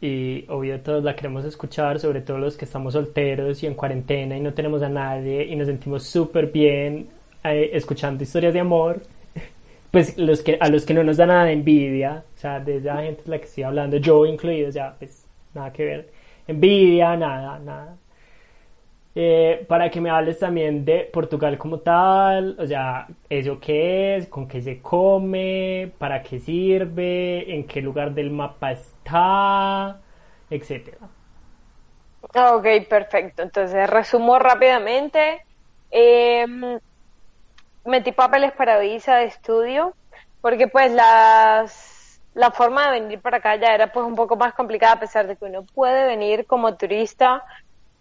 y 0.00 0.44
obvio 0.48 0.80
todos 0.80 1.02
la 1.04 1.16
queremos 1.16 1.44
escuchar, 1.44 1.98
sobre 1.98 2.20
todo 2.20 2.38
los 2.38 2.56
que 2.56 2.64
estamos 2.64 2.92
solteros 2.94 3.62
y 3.62 3.66
en 3.66 3.74
cuarentena 3.74 4.36
y 4.36 4.40
no 4.40 4.52
tenemos 4.52 4.82
a 4.82 4.88
nadie 4.88 5.44
y 5.44 5.56
nos 5.56 5.66
sentimos 5.66 6.04
súper 6.04 6.48
bien 6.48 7.08
eh, 7.42 7.70
escuchando 7.72 8.22
historias 8.22 8.52
de 8.54 8.60
amor, 8.60 9.02
pues 9.90 10.18
los 10.18 10.42
que, 10.42 10.58
a 10.60 10.68
los 10.68 10.84
que 10.84 10.94
no 10.94 11.04
nos 11.04 11.16
da 11.16 11.26
nada 11.26 11.44
de 11.44 11.52
envidia, 11.52 12.24
o 12.36 12.38
sea, 12.38 12.60
de 12.60 12.78
esa 12.78 13.02
gente 13.02 13.22
es 13.22 13.28
la 13.28 13.38
que 13.38 13.44
estoy 13.44 13.64
hablando, 13.64 13.96
yo 13.96 14.26
incluido, 14.26 14.68
o 14.68 14.72
sea, 14.72 14.94
pues 14.98 15.26
nada 15.54 15.72
que 15.72 15.84
ver, 15.84 16.10
envidia, 16.46 17.16
nada, 17.16 17.58
nada. 17.58 17.96
Eh, 19.16 19.64
para 19.68 19.90
que 19.90 20.00
me 20.00 20.10
hables 20.10 20.40
también 20.40 20.84
de 20.84 21.08
Portugal 21.12 21.56
como 21.56 21.78
tal, 21.78 22.56
o 22.58 22.66
sea, 22.66 23.06
eso 23.30 23.60
qué 23.60 24.16
es, 24.16 24.26
con 24.26 24.48
qué 24.48 24.60
se 24.60 24.80
come, 24.82 25.92
para 25.98 26.20
qué 26.22 26.40
sirve, 26.40 27.54
en 27.54 27.64
qué 27.64 27.80
lugar 27.80 28.12
del 28.12 28.30
mapa 28.30 28.72
está, 28.72 30.00
etcétera. 30.50 30.98
Ok, 32.34 32.66
perfecto. 32.88 33.42
Entonces, 33.42 33.88
resumo 33.88 34.38
rápidamente. 34.38 35.44
Em, 35.90 36.80
metí 37.84 38.10
papeles 38.12 38.52
para 38.52 38.78
visa 38.80 39.16
de 39.16 39.26
estudio, 39.26 39.94
porque 40.40 40.66
pues 40.66 40.90
las, 40.92 42.20
la 42.34 42.50
forma 42.50 42.90
de 42.90 43.00
venir 43.00 43.20
para 43.20 43.36
acá 43.36 43.56
ya 43.56 43.74
era 43.74 43.92
pues 43.92 44.04
un 44.04 44.16
poco 44.16 44.36
más 44.36 44.54
complicada, 44.54 44.94
a 44.94 45.00
pesar 45.00 45.26
de 45.28 45.36
que 45.36 45.44
uno 45.44 45.64
puede 45.74 46.06
venir 46.06 46.46
como 46.46 46.76
turista 46.76 47.44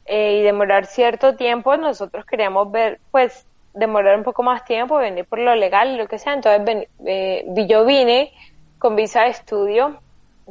eh, 0.05 0.39
y 0.39 0.41
demorar 0.43 0.85
cierto 0.85 1.35
tiempo, 1.35 1.77
nosotros 1.77 2.25
queríamos 2.25 2.71
ver, 2.71 2.99
pues, 3.11 3.45
demorar 3.73 4.17
un 4.17 4.23
poco 4.23 4.43
más 4.43 4.65
tiempo, 4.65 4.97
venir 4.97 5.25
por 5.25 5.39
lo 5.39 5.55
legal 5.55 5.97
lo 5.97 6.07
que 6.07 6.19
sea. 6.19 6.33
Entonces, 6.33 6.87
eh, 7.05 7.45
yo 7.67 7.85
vine 7.85 8.31
con 8.79 8.95
visa 8.95 9.23
de 9.23 9.29
estudio 9.29 9.99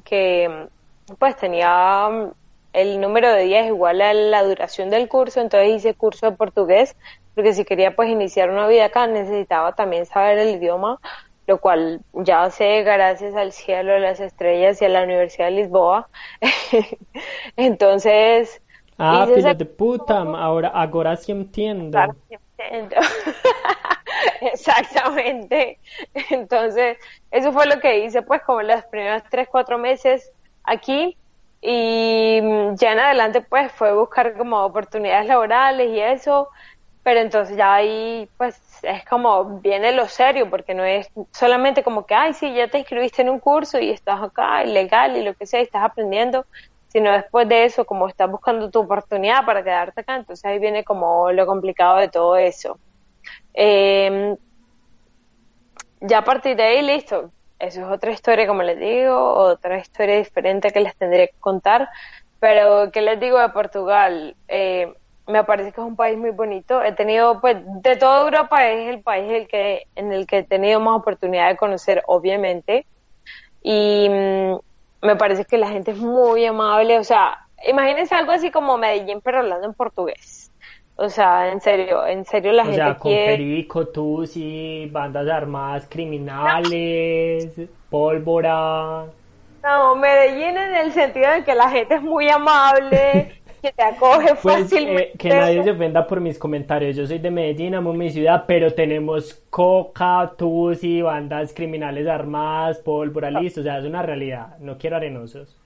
que 0.05 0.69
pues 1.19 1.37
tenía 1.37 2.09
el 2.73 3.01
número 3.01 3.31
de 3.33 3.45
días 3.45 3.67
igual 3.67 4.01
a 4.01 4.15
la 4.15 4.43
duración 4.43 4.89
del 4.89 5.09
curso, 5.09 5.41
entonces 5.41 5.77
hice 5.77 5.95
curso 5.95 6.31
de 6.31 6.37
portugués, 6.37 6.97
porque 7.35 7.53
si 7.53 7.65
quería 7.65 7.95
pues 7.95 8.09
iniciar 8.09 8.51
una 8.51 8.67
vida 8.67 8.87
acá 8.87 9.07
necesitaba 9.07 9.75
también 9.75 10.07
saber 10.07 10.39
el 10.39 10.57
idioma, 10.57 10.99
lo 11.47 11.59
cual 11.59 12.01
ya 12.15 12.49
sé 12.51 12.83
gracias 12.83 13.35
al 13.35 13.53
cielo, 13.53 13.95
a 13.95 13.99
las 13.99 14.21
estrellas 14.21 14.81
y 14.81 14.87
a 14.87 14.89
la 14.89 15.03
Universidad 15.03 15.47
de 15.47 15.53
Lisboa. 15.53 16.09
entonces... 17.57 18.63
Ah, 18.99 19.27
filho 19.27 19.55
de 19.55 19.65
puta, 19.65 20.19
ahora, 20.19 20.69
ahora 20.69 21.17
sí 21.17 21.33
entiendo. 21.33 21.99
Exactamente. 24.41 25.79
Entonces, 26.31 26.99
eso 27.31 27.53
fue 27.53 27.67
lo 27.67 27.81
que 27.81 28.05
hice, 28.05 28.23
pues, 28.23 28.43
como 28.43 28.63
los 28.63 28.85
primeros 28.85 29.23
tres, 29.31 29.49
cuatro 29.51 29.79
meses 29.79 30.31
aquí. 30.65 31.17
Y 31.61 32.41
ya 32.75 32.93
en 32.93 33.01
adelante, 33.01 33.41
pues, 33.41 33.73
fue 33.73 33.93
buscar 33.95 34.37
como 34.37 34.65
oportunidades 34.65 35.27
laborales 35.27 35.91
y 35.91 36.01
eso. 36.01 36.49
Pero 37.03 37.19
entonces 37.21 37.57
ya 37.57 37.75
ahí, 37.75 38.29
pues, 38.37 38.61
es 38.83 39.05
como 39.05 39.59
viene 39.61 39.93
lo 39.93 40.07
serio, 40.07 40.49
porque 40.49 40.75
no 40.75 40.85
es 40.85 41.09
solamente 41.33 41.83
como 41.83 42.07
que, 42.07 42.15
ay, 42.15 42.33
sí, 42.33 42.53
ya 42.55 42.69
te 42.69 42.79
inscribiste 42.79 43.23
en 43.23 43.29
un 43.29 43.41
curso 43.41 43.81
y 43.81 43.91
estás 43.91 44.23
acá, 44.23 44.63
ilegal 44.65 45.17
y 45.17 45.25
lo 45.25 45.35
que 45.35 45.47
sea, 45.47 45.61
y 45.61 45.65
estás 45.65 45.85
aprendiendo, 45.85 46.47
sino 46.93 47.11
después 47.13 47.49
de 47.49 47.65
eso, 47.65 47.87
como 47.87 48.07
estás 48.07 48.31
buscando 48.31 48.71
tu 48.71 48.81
oportunidad 48.81 49.47
para 49.47 49.65
quedarte 49.65 50.03
acá, 50.03 50.17
entonces 50.17 50.45
ahí 50.45 50.59
viene 50.59 50.85
como 50.85 51.33
lo 51.33 51.47
complicado 51.47 51.97
de 51.97 52.09
todo 52.09 52.37
eso. 52.37 52.79
Eh, 53.55 54.37
ya 56.01 56.19
a 56.19 56.25
partir 56.25 56.57
de 56.57 56.65
ahí, 56.65 56.83
listo. 56.83 57.33
Eso 57.59 57.81
es 57.81 57.87
otra 57.87 58.11
historia, 58.11 58.47
como 58.47 58.63
les 58.63 58.79
digo, 58.79 59.17
otra 59.17 59.79
historia 59.79 60.17
diferente 60.19 60.71
que 60.71 60.81
les 60.81 60.97
tendré 60.97 61.29
que 61.29 61.39
contar. 61.39 61.89
Pero, 62.41 62.91
¿qué 62.93 63.01
les 63.01 63.21
digo 63.21 63.39
de 63.39 63.49
Portugal? 63.51 64.37
Eh, 64.49 64.93
me 65.29 65.45
parece 65.45 65.73
que 65.73 65.81
es 65.81 65.87
un 65.87 65.97
país 65.97 66.19
muy 66.19 66.31
bonito. 66.31 66.83
He 66.83 66.93
tenido, 66.93 67.41
pues, 67.41 67.57
de 67.65 67.97
toda 67.97 68.23
Europa 68.23 68.69
es 68.69 68.89
el 68.89 69.03
país 69.03 69.31
el 69.33 69.47
que, 69.49 69.85
en 69.95 70.13
el 70.13 70.27
que 70.27 70.39
he 70.39 70.43
tenido 70.43 70.81
más 70.81 70.99
oportunidad 70.99 71.49
de 71.49 71.57
conocer, 71.57 72.03
obviamente. 72.07 72.87
Y 73.63 74.09
mm, 74.11 74.57
me 75.03 75.17
parece 75.17 75.45
que 75.45 75.59
la 75.59 75.69
gente 75.69 75.91
es 75.91 75.99
muy 75.99 76.47
amable. 76.47 76.99
O 76.99 77.05
sea, 77.05 77.47
imagínense 77.69 78.15
algo 78.15 78.33
así 78.33 78.51
como 78.51 78.79
Medellín, 78.79 79.21
pero 79.23 79.41
hablando 79.41 79.67
en 79.67 79.75
portugués. 79.75 80.51
O 80.97 81.09
sea, 81.09 81.51
en 81.51 81.61
serio, 81.61 82.07
en 82.07 82.25
serio 82.25 82.53
la 82.53 82.63
o 82.63 82.67
gente 82.67 82.79
sea, 82.79 82.95
con 82.99 83.11
quiere... 83.11 83.37
perico, 83.37 83.89
y 84.35 84.87
bandas 84.87 85.29
armadas 85.29 85.87
criminales, 85.89 87.49
pólvora. 87.91 89.07
No, 89.63 89.97
Medellín 89.97 90.57
en 90.57 90.77
el 90.77 90.93
sentido 90.93 91.31
de 91.33 91.45
que 91.45 91.55
la 91.55 91.71
gente 91.71 91.95
es 91.95 92.03
muy 92.03 92.29
amable, 92.29 93.41
que 93.63 93.73
te 93.73 93.83
acoge 93.83 94.35
pues, 94.43 94.63
fácilmente. 94.63 95.03
Eh, 95.03 95.13
que 95.19 95.29
nadie 95.31 95.63
se 95.63 95.71
ofenda 95.71 96.07
por 96.07 96.21
mis 96.21 96.39
comentarios. 96.39 96.97
Yo 96.97 97.07
soy 97.07 97.19
de 97.19 97.31
Medellín, 97.31 97.75
amo 97.75 97.93
mi 97.93 98.11
ciudad, 98.11 98.45
pero 98.47 98.75
tenemos 98.75 99.35
coca, 99.49 100.33
y 100.83 101.03
bandas 101.03 101.55
criminales 101.55 102.07
armadas, 102.07 102.79
pólvora, 102.79 103.31
listo. 103.31 103.61
O 103.61 103.63
sea, 103.63 103.79
es 103.79 103.85
una 103.85 104.03
realidad. 104.03 104.59
No 104.59 104.77
quiero 104.77 104.97
arenosos. 104.97 105.57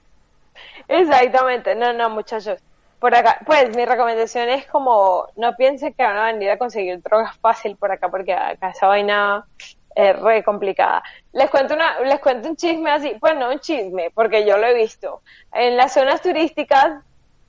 Exactamente. 0.87 1.75
No, 1.75 1.93
no, 1.93 2.11
muchachos 2.11 2.59
por 2.99 3.15
acá, 3.15 3.41
pues 3.45 3.77
mi 3.77 3.85
recomendación 3.85 4.49
es 4.49 4.67
como 4.67 5.27
no 5.37 5.55
piensen 5.57 5.93
que 5.93 6.03
van 6.03 6.17
a 6.17 6.33
venir 6.33 6.51
a 6.51 6.59
conseguir 6.59 7.03
drogas 7.03 7.37
fácil 7.39 7.77
por 7.77 7.93
acá 7.93 8.09
porque 8.09 8.33
acá 8.33 8.71
esa 8.71 8.87
vaina 8.87 9.47
es 9.95 10.19
re 10.21 10.45
complicada. 10.45 11.03
Les 11.33 11.51
cuento 11.51 11.75
una, 11.75 12.01
les 12.01 12.21
cuento 12.21 12.49
un 12.49 12.57
chisme 12.57 12.91
así, 12.91 13.17
pues 13.19 13.37
no 13.37 13.51
un 13.51 13.59
chisme, 13.59 14.11
porque 14.15 14.47
yo 14.47 14.59
lo 14.59 14.67
he 14.67 14.75
visto. 14.75 15.23
En 15.53 15.77
las 15.77 15.95
zonas 15.95 16.21
turísticas, 16.21 17.03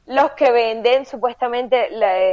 los 0.07 0.31
que 0.31 0.51
venden 0.51 1.05
supuestamente 1.05 1.89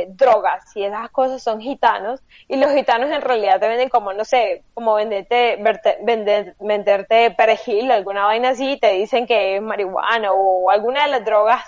drogas 0.09 0.65
y 0.77 0.85
esas 0.85 1.11
cosas 1.11 1.43
son 1.43 1.61
gitanos, 1.61 2.23
y 2.49 2.57
los 2.57 2.73
gitanos 2.73 3.11
en 3.11 3.21
realidad 3.21 3.61
te 3.61 3.69
venden 3.69 3.89
como, 3.89 4.13
no 4.13 4.25
sé, 4.25 4.63
como 4.75 4.95
venderte, 4.95 5.59
vender, 6.03 6.55
venderte 6.61 7.33
perejil, 7.33 7.91
alguna 7.91 8.27
vaina 8.27 8.51
así, 8.51 8.79
te 8.79 8.93
dicen 8.93 9.27
que 9.27 9.57
es 9.57 9.63
marihuana 9.63 10.33
o 10.33 10.71
alguna 10.71 11.03
de 11.03 11.11
las 11.11 11.25
drogas 11.25 11.65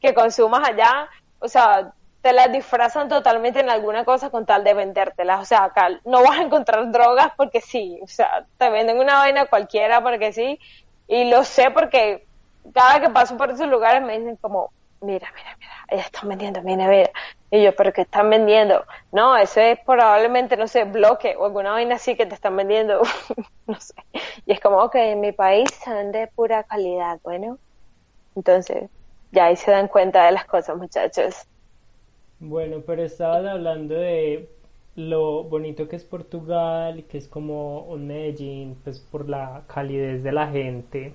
que 0.00 0.14
consumas 0.14 0.66
allá, 0.68 1.08
o 1.40 1.48
sea, 1.48 1.92
te 2.22 2.32
las 2.32 2.52
disfrazan 2.52 3.08
totalmente 3.08 3.60
en 3.60 3.70
alguna 3.70 4.04
cosa 4.04 4.30
con 4.30 4.46
tal 4.46 4.62
de 4.62 4.74
vendértelas. 4.74 5.40
O 5.40 5.44
sea, 5.44 5.64
acá 5.64 5.88
no 6.04 6.22
vas 6.22 6.38
a 6.38 6.42
encontrar 6.42 6.90
drogas 6.92 7.32
porque 7.36 7.60
sí, 7.60 7.98
o 8.02 8.06
sea, 8.06 8.46
te 8.58 8.70
venden 8.70 8.98
una 8.98 9.18
vaina 9.18 9.46
cualquiera 9.46 10.02
porque 10.02 10.32
sí, 10.32 10.58
y 11.08 11.30
lo 11.30 11.44
sé 11.44 11.70
porque 11.70 12.26
cada 12.74 13.00
que 13.00 13.10
paso 13.10 13.36
por 13.36 13.50
esos 13.50 13.68
lugares 13.68 14.02
me 14.02 14.18
dicen 14.18 14.36
como, 14.36 14.70
mira, 15.00 15.28
mira, 15.34 15.56
mira, 15.58 16.02
están 16.04 16.28
vendiendo 16.28 16.62
mi 16.62 16.76
nevera. 16.76 17.10
Y 17.50 17.62
yo, 17.62 17.74
pero 17.74 17.92
¿qué 17.92 18.02
están 18.02 18.30
vendiendo? 18.30 18.84
No, 19.12 19.36
eso 19.36 19.60
es 19.60 19.78
probablemente, 19.84 20.56
no 20.56 20.68
sé, 20.68 20.84
bloque 20.84 21.36
o 21.36 21.46
alguna 21.46 21.72
vaina 21.72 21.96
así 21.96 22.16
que 22.16 22.26
te 22.26 22.34
están 22.34 22.56
vendiendo, 22.56 23.02
no 23.66 23.80
sé. 23.80 23.94
Y 24.46 24.52
es 24.52 24.60
como, 24.60 24.78
ok, 24.84 24.94
en 24.96 25.20
mi 25.20 25.32
país 25.32 25.70
se 25.82 25.92
vende 25.92 26.28
pura 26.34 26.64
calidad, 26.64 27.18
bueno. 27.24 27.58
Entonces, 28.36 28.90
ya 29.32 29.46
ahí 29.46 29.56
se 29.56 29.70
dan 29.72 29.88
cuenta 29.88 30.26
de 30.26 30.32
las 30.32 30.46
cosas, 30.46 30.76
muchachos. 30.76 31.36
Bueno, 32.40 32.82
pero 32.86 33.02
estabas 33.02 33.44
hablando 33.46 33.94
de 33.94 34.50
lo 34.96 35.44
bonito 35.44 35.88
que 35.88 35.96
es 35.96 36.04
Portugal, 36.04 37.04
que 37.06 37.18
es 37.18 37.28
como 37.28 37.82
un 37.84 38.06
Medellín, 38.06 38.76
pues 38.82 38.98
por 39.00 39.28
la 39.28 39.64
calidez 39.68 40.22
de 40.24 40.32
la 40.32 40.48
gente. 40.48 41.14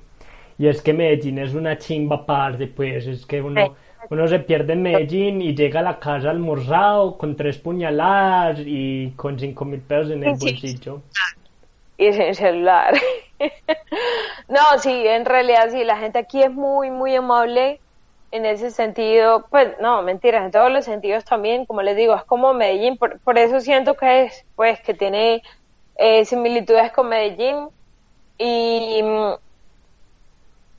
Y 0.58 0.68
es 0.68 0.82
que 0.82 0.94
Medellín 0.94 1.40
es 1.40 1.54
una 1.54 1.78
chimba 1.78 2.26
parce, 2.26 2.68
pues 2.68 3.08
es 3.08 3.26
que 3.26 3.42
uno, 3.42 3.76
uno 4.10 4.28
se 4.28 4.40
pierde 4.40 4.74
en 4.74 4.84
Medellín 4.84 5.42
y 5.42 5.54
llega 5.54 5.82
a 5.82 5.84
la 5.84 6.00
casa 6.00 6.30
almorzado 6.30 7.18
con 7.18 7.36
tres 7.36 7.58
puñaladas 7.58 8.60
y 8.66 9.12
con 9.12 9.38
cinco 9.38 9.66
mil 9.66 9.82
pesos 9.82 10.12
en 10.12 10.24
el 10.24 10.36
bolsillo. 10.38 11.02
Y 11.98 12.12
sin 12.14 12.36
celular. 12.36 12.94
no, 14.48 14.80
sí, 14.80 15.08
en 15.08 15.26
realidad 15.26 15.70
sí, 15.72 15.84
la 15.84 15.98
gente 15.98 16.20
aquí 16.20 16.42
es 16.42 16.52
muy, 16.52 16.90
muy 16.90 17.16
amable 17.16 17.80
en 18.32 18.46
ese 18.46 18.72
sentido, 18.72 19.46
pues 19.50 19.80
no, 19.80 20.02
mentiras, 20.02 20.44
en 20.44 20.52
todos 20.52 20.70
los 20.70 20.84
sentidos 20.84 21.24
también, 21.24 21.66
como 21.66 21.82
les 21.82 21.96
digo, 21.96 22.16
es 22.16 22.24
como 22.24 22.54
Medellín, 22.54 22.98
por, 22.98 23.38
eso 23.38 23.62
siento 23.62 23.94
que 23.96 24.24
es, 24.24 24.46
pues, 24.58 24.82
que 24.82 24.94
tiene 24.94 25.42
eh, 25.98 26.26
similitudes 26.26 26.92
con 26.92 27.08
Medellín 27.08 27.70
y 28.38 29.02
mm, 29.02 29.36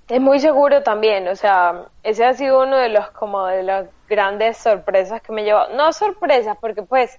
es 0.09 0.21
muy 0.21 0.39
seguro 0.39 0.83
también, 0.83 1.27
o 1.29 1.35
sea, 1.35 1.87
ese 2.03 2.25
ha 2.25 2.35
sido 2.35 2.63
uno 2.63 2.77
de 2.77 2.89
los, 2.89 3.11
como 3.11 3.47
de 3.47 3.63
las 3.63 3.87
grandes 4.09 4.57
sorpresas 4.57 5.21
que 5.21 5.33
me 5.33 5.43
llevó, 5.43 5.67
no 5.75 5.93
sorpresas, 5.93 6.57
porque 6.61 6.83
pues 6.83 7.19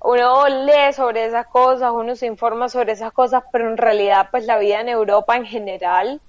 uno 0.00 0.46
lee 0.46 0.92
sobre 0.92 1.24
esas 1.24 1.46
cosas, 1.46 1.90
uno 1.92 2.14
se 2.14 2.26
informa 2.26 2.68
sobre 2.68 2.92
esas 2.92 3.12
cosas, 3.12 3.42
pero 3.52 3.70
en 3.70 3.78
realidad 3.78 4.28
pues 4.30 4.44
la 4.44 4.58
vida 4.58 4.80
en 4.80 4.90
Europa 4.90 5.36
en 5.36 5.46
general, 5.46 6.20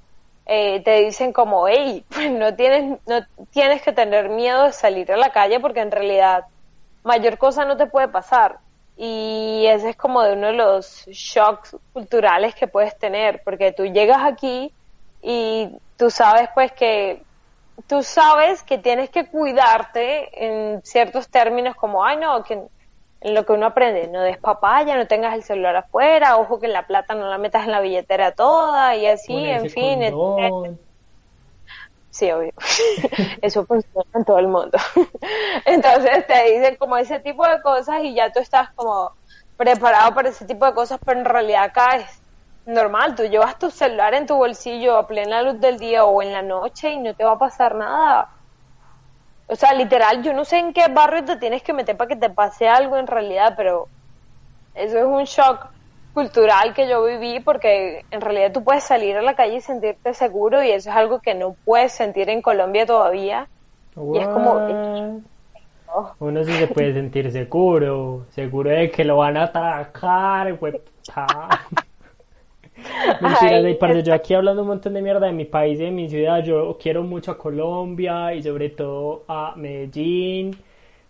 eh, 0.46 0.82
te 0.82 1.02
dicen 1.02 1.34
como, 1.34 1.67
hey, 1.67 2.06
pues 2.13 2.32
no 2.32 2.56
tienes, 2.56 3.00
no 3.06 3.20
tienes 3.52 3.82
que 3.82 3.91
tener 3.91 4.30
miedo 4.30 4.63
de 4.63 4.72
salir 4.72 5.12
a 5.12 5.17
la 5.17 5.32
calle 5.32 5.60
porque 5.60 5.82
en 5.82 5.91
realidad 5.91 6.46
mayor 7.04 7.38
cosa 7.38 7.65
no 7.65 7.76
te 7.76 7.88
puede 7.88 8.08
pasar. 8.08 8.60
Y 8.96 9.65
ese 9.67 9.91
es 9.91 9.96
como 9.96 10.24
de 10.24 10.34
uno 10.34 10.48
de 10.48 10.54
los 10.54 11.06
shocks 11.08 11.76
culturales 11.93 12.56
que 12.56 12.67
puedes 12.67 12.98
tener, 12.98 13.41
porque 13.43 13.72
tú 13.72 13.86
llegas 13.86 14.24
aquí 14.24 14.74
y 15.22 15.70
tú 15.98 16.10
sabes 16.10 16.50
pues 16.54 16.72
que 16.72 17.24
tú 17.88 18.02
sabes 18.04 18.64
que 18.64 18.78
tienes 18.78 19.10
que 19.10 19.28
cuidarte 19.28 20.46
en 20.46 20.82
ciertos 20.84 21.30
términos 21.30 21.76
como, 21.76 22.04
ay 22.04 22.18
no, 22.18 22.44
que 22.44 22.62
en 23.22 23.34
lo 23.34 23.46
que 23.46 23.54
uno 23.54 23.68
aprende, 23.68 24.08
no 24.08 24.22
des 24.22 24.38
papaya, 24.38 24.96
no 24.96 25.08
tengas 25.08 25.34
el 25.34 25.44
celular 25.44 25.76
afuera, 25.76 26.38
ojo 26.38 26.60
que 26.60 26.68
la 26.68 26.86
plata 26.86 27.16
no 27.16 27.28
la 27.28 27.38
metas 27.38 27.66
en 27.66 27.72
la 27.72 27.82
billetera 27.82 28.32
toda 28.32 28.96
y 28.96 29.08
así, 29.08 29.34
en 29.34 29.70
fin. 29.70 30.80
Sí, 32.10 32.32
obvio. 32.32 32.54
Eso 33.42 33.66
funciona 33.66 34.10
en 34.16 34.26
todo 34.26 34.40
el 34.40 34.48
mundo. 34.48 34.78
Entonces 35.66 36.26
te 36.26 36.52
dicen 36.52 36.76
como 36.78 36.98
ese 36.98 37.20
tipo 37.20 37.48
de 37.48 37.62
cosas 37.62 38.02
y 38.04 38.16
ya 38.16 38.32
tú 38.32 38.40
estás 38.40 38.72
como 38.72 39.12
preparado 39.56 40.14
para 40.16 40.30
ese 40.30 40.46
tipo 40.46 40.66
de 40.66 40.74
cosas, 40.74 41.00
pero 41.04 41.20
en 41.20 41.26
realidad 41.26 41.66
acá 41.66 41.98
es 41.98 42.22
normal. 42.67 43.15
Tú 43.15 43.23
llevas 43.23 43.58
tu 43.58 43.71
celular 43.71 44.13
en 44.13 44.27
tu 44.27 44.36
bolsillo 44.36 44.97
a 44.97 45.08
plena 45.08 45.41
luz 45.41 45.60
del 45.60 45.80
día 45.80 46.06
o 46.06 46.21
en 46.21 46.34
la 46.34 46.41
noche 46.41 46.91
y 46.91 46.99
no 46.99 47.13
te 47.13 47.23
va 47.23 47.34
a 47.34 47.39
pasar 47.39 47.75
nada. 47.75 48.30
O 49.47 49.56
sea, 49.56 49.73
literal, 49.73 50.21
yo 50.23 50.34
no 50.34 50.43
sé 50.43 50.60
en 50.60 50.73
qué 50.73 50.88
barrio 50.89 51.23
te 51.23 51.38
tienes 51.38 51.63
que 51.63 51.73
meter 51.73 51.95
para 51.95 52.10
que 52.10 52.17
te 52.17 52.30
pase 52.30 52.67
algo 52.67 52.97
en 52.97 53.08
realidad, 53.08 53.53
pero 53.56 53.88
eso 54.75 54.97
es 54.97 55.06
un 55.06 55.23
shock 55.23 55.67
cultural 56.13 56.73
que 56.73 56.89
yo 56.89 57.03
viví 57.06 57.39
porque 57.39 58.03
en 58.12 58.21
realidad 58.21 58.51
tú 58.51 58.63
puedes 58.63 58.84
salir 58.84 59.15
a 59.15 59.21
la 59.21 59.36
calle 59.36 59.56
y 59.56 59.62
sentirte 59.62 60.13
seguro 60.13 60.63
y 60.63 60.71
eso 60.71 60.89
es 60.89 60.95
algo 60.95 61.19
que 61.19 61.34
no 61.34 61.56
puedes 61.63 61.93
sentir 61.93 62.30
en 62.30 62.41
Colombia 62.41 62.86
todavía. 62.86 63.47
Y 63.95 64.17
es 64.17 64.27
como... 64.27 65.23
Uno 66.19 66.43
sí 66.43 66.51
se 66.51 66.67
puede 66.67 66.93
sentir 66.93 67.32
seguro, 67.32 68.25
seguro 68.32 68.69
de 68.69 68.91
que 68.91 69.06
lo 69.06 69.17
van 69.17 69.38
a 69.38 69.43
atacar, 69.43 70.58
Ay, 73.21 73.76
parce, 73.76 74.04
yo 74.04 74.13
aquí 74.13 74.34
hablando 74.34 74.62
un 74.62 74.69
montón 74.69 74.93
de 74.93 75.02
mierda 75.02 75.28
de 75.28 75.34
mi 75.34 75.45
país 75.45 75.80
y 75.80 75.84
de 75.84 75.91
mi 75.91 76.10
ciudad, 76.10 76.43
yo 76.43 76.78
quiero 76.82 77.04
mucho 77.04 77.32
a 77.32 77.38
Colombia 77.38 78.34
y 78.34 78.43
sobre 78.43 78.69
todo 78.69 79.23
a 79.28 79.54
Medellín. 79.56 80.56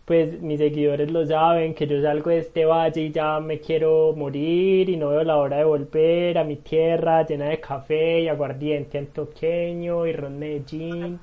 Pues 0.05 0.41
mis 0.41 0.59
seguidores 0.59 1.11
lo 1.11 1.25
saben, 1.25 1.73
que 1.75 1.85
yo 1.85 2.01
salgo 2.01 2.29
de 2.29 2.39
este 2.39 2.65
valle 2.65 3.01
y 3.01 3.11
ya 3.11 3.39
me 3.41 3.59
quiero 3.59 4.13
morir 4.15 4.89
y 4.89 4.95
no 4.95 5.09
veo 5.09 5.23
la 5.23 5.35
hora 5.37 5.57
de 5.57 5.65
volver 5.65 6.37
a 6.37 6.45
mi 6.45 6.55
tierra 6.57 7.25
llena 7.25 7.49
de 7.49 7.59
café 7.59 8.21
y 8.21 8.27
aguardiente 8.29 8.97
antioqueño 8.99 10.05
y 10.07 10.13
ron 10.13 10.39
Medellín. 10.39 11.19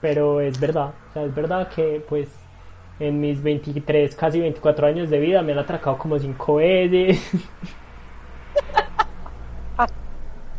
Pero 0.00 0.40
es 0.40 0.58
verdad, 0.58 0.94
o 1.10 1.12
sea, 1.12 1.24
es 1.24 1.34
verdad 1.34 1.68
que 1.68 2.02
pues 2.08 2.28
en 3.00 3.20
mis 3.20 3.42
23, 3.42 4.14
casi 4.16 4.40
24 4.40 4.86
años 4.88 5.10
de 5.10 5.20
vida 5.20 5.42
me 5.42 5.52
han 5.52 5.58
atracado 5.58 5.98
como 5.98 6.18
5 6.18 6.56
veces. 6.56 7.32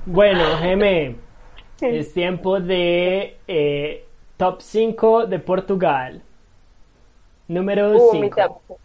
Bueno, 0.06 0.58
Geme, 0.58 1.28
es 1.88 2.14
tiempo 2.14 2.60
de 2.60 3.44
eh, 3.48 4.12
top 4.38 4.62
5 4.62 5.28
de 5.28 5.40
Portugal. 5.40 6.24
Número 7.48 8.00
Uh, 8.00 8.16
mi 8.20 8.30
5. 8.30 8.36
top, 8.36 8.80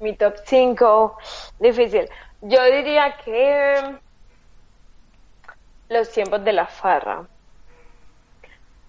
mi 0.00 0.16
top 0.16 0.36
5, 0.44 1.16
difícil. 1.58 2.08
Yo 2.40 2.64
diría 2.64 3.16
que 3.24 4.00
los 5.88 6.12
tiempos 6.12 6.44
de 6.44 6.52
la 6.52 6.68
farra. 6.68 7.28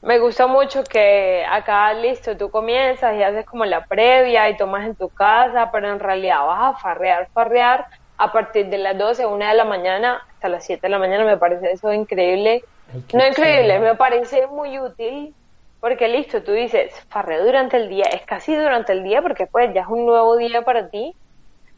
Me 0.01 0.19
gusta 0.19 0.47
mucho 0.47 0.83
que 0.83 1.43
acá, 1.49 1.93
listo, 1.93 2.37
tú 2.37 2.49
comienzas 2.51 3.15
y 3.15 3.23
haces 3.23 3.45
como 3.45 3.65
la 3.65 3.85
previa 3.85 4.49
y 4.49 4.57
tomas 4.57 4.85
en 4.85 4.95
tu 4.95 5.09
casa, 5.09 5.69
pero 5.71 5.89
en 5.91 5.99
realidad 5.99 6.45
vas 6.45 6.75
a 6.75 6.79
farrear, 6.79 7.29
farrear 7.33 7.85
a 8.17 8.31
partir 8.31 8.67
de 8.67 8.77
las 8.77 8.97
12, 8.97 9.25
1 9.25 9.47
de 9.47 9.53
la 9.53 9.65
mañana 9.65 10.25
hasta 10.33 10.49
las 10.49 10.65
7 10.65 10.81
de 10.81 10.89
la 10.89 10.99
mañana. 10.99 11.25
Me 11.25 11.37
parece 11.37 11.71
eso 11.71 11.93
increíble. 11.93 12.63
Ay, 12.93 13.03
No 13.13 13.27
increíble, 13.27 13.79
me 13.79 13.95
parece 13.95 14.47
muy 14.47 14.79
útil 14.79 15.33
porque 15.79 16.07
listo, 16.07 16.41
tú 16.41 16.53
dices, 16.53 16.91
farreo 17.09 17.45
durante 17.45 17.77
el 17.77 17.89
día, 17.89 18.05
es 18.05 18.23
casi 18.23 18.55
durante 18.55 18.93
el 18.93 19.03
día 19.03 19.21
porque 19.21 19.45
pues 19.45 19.73
ya 19.73 19.81
es 19.81 19.87
un 19.87 20.05
nuevo 20.05 20.35
día 20.35 20.63
para 20.63 20.89
ti. 20.89 21.15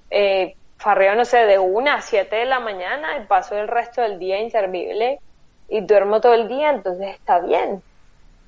Eh, 0.09 0.55
farreo, 0.77 1.15
no 1.15 1.25
sé, 1.25 1.39
de 1.45 1.59
1 1.59 1.91
a 1.91 2.01
7 2.01 2.35
de 2.35 2.45
la 2.45 2.59
mañana 2.59 3.17
y 3.17 3.25
paso 3.25 3.57
el 3.57 3.67
resto 3.67 4.01
del 4.01 4.17
día 4.17 4.39
inservible 4.39 5.19
y 5.67 5.81
duermo 5.81 6.21
todo 6.21 6.33
el 6.33 6.47
día, 6.47 6.71
entonces 6.71 7.15
está 7.15 7.39
bien, 7.39 7.83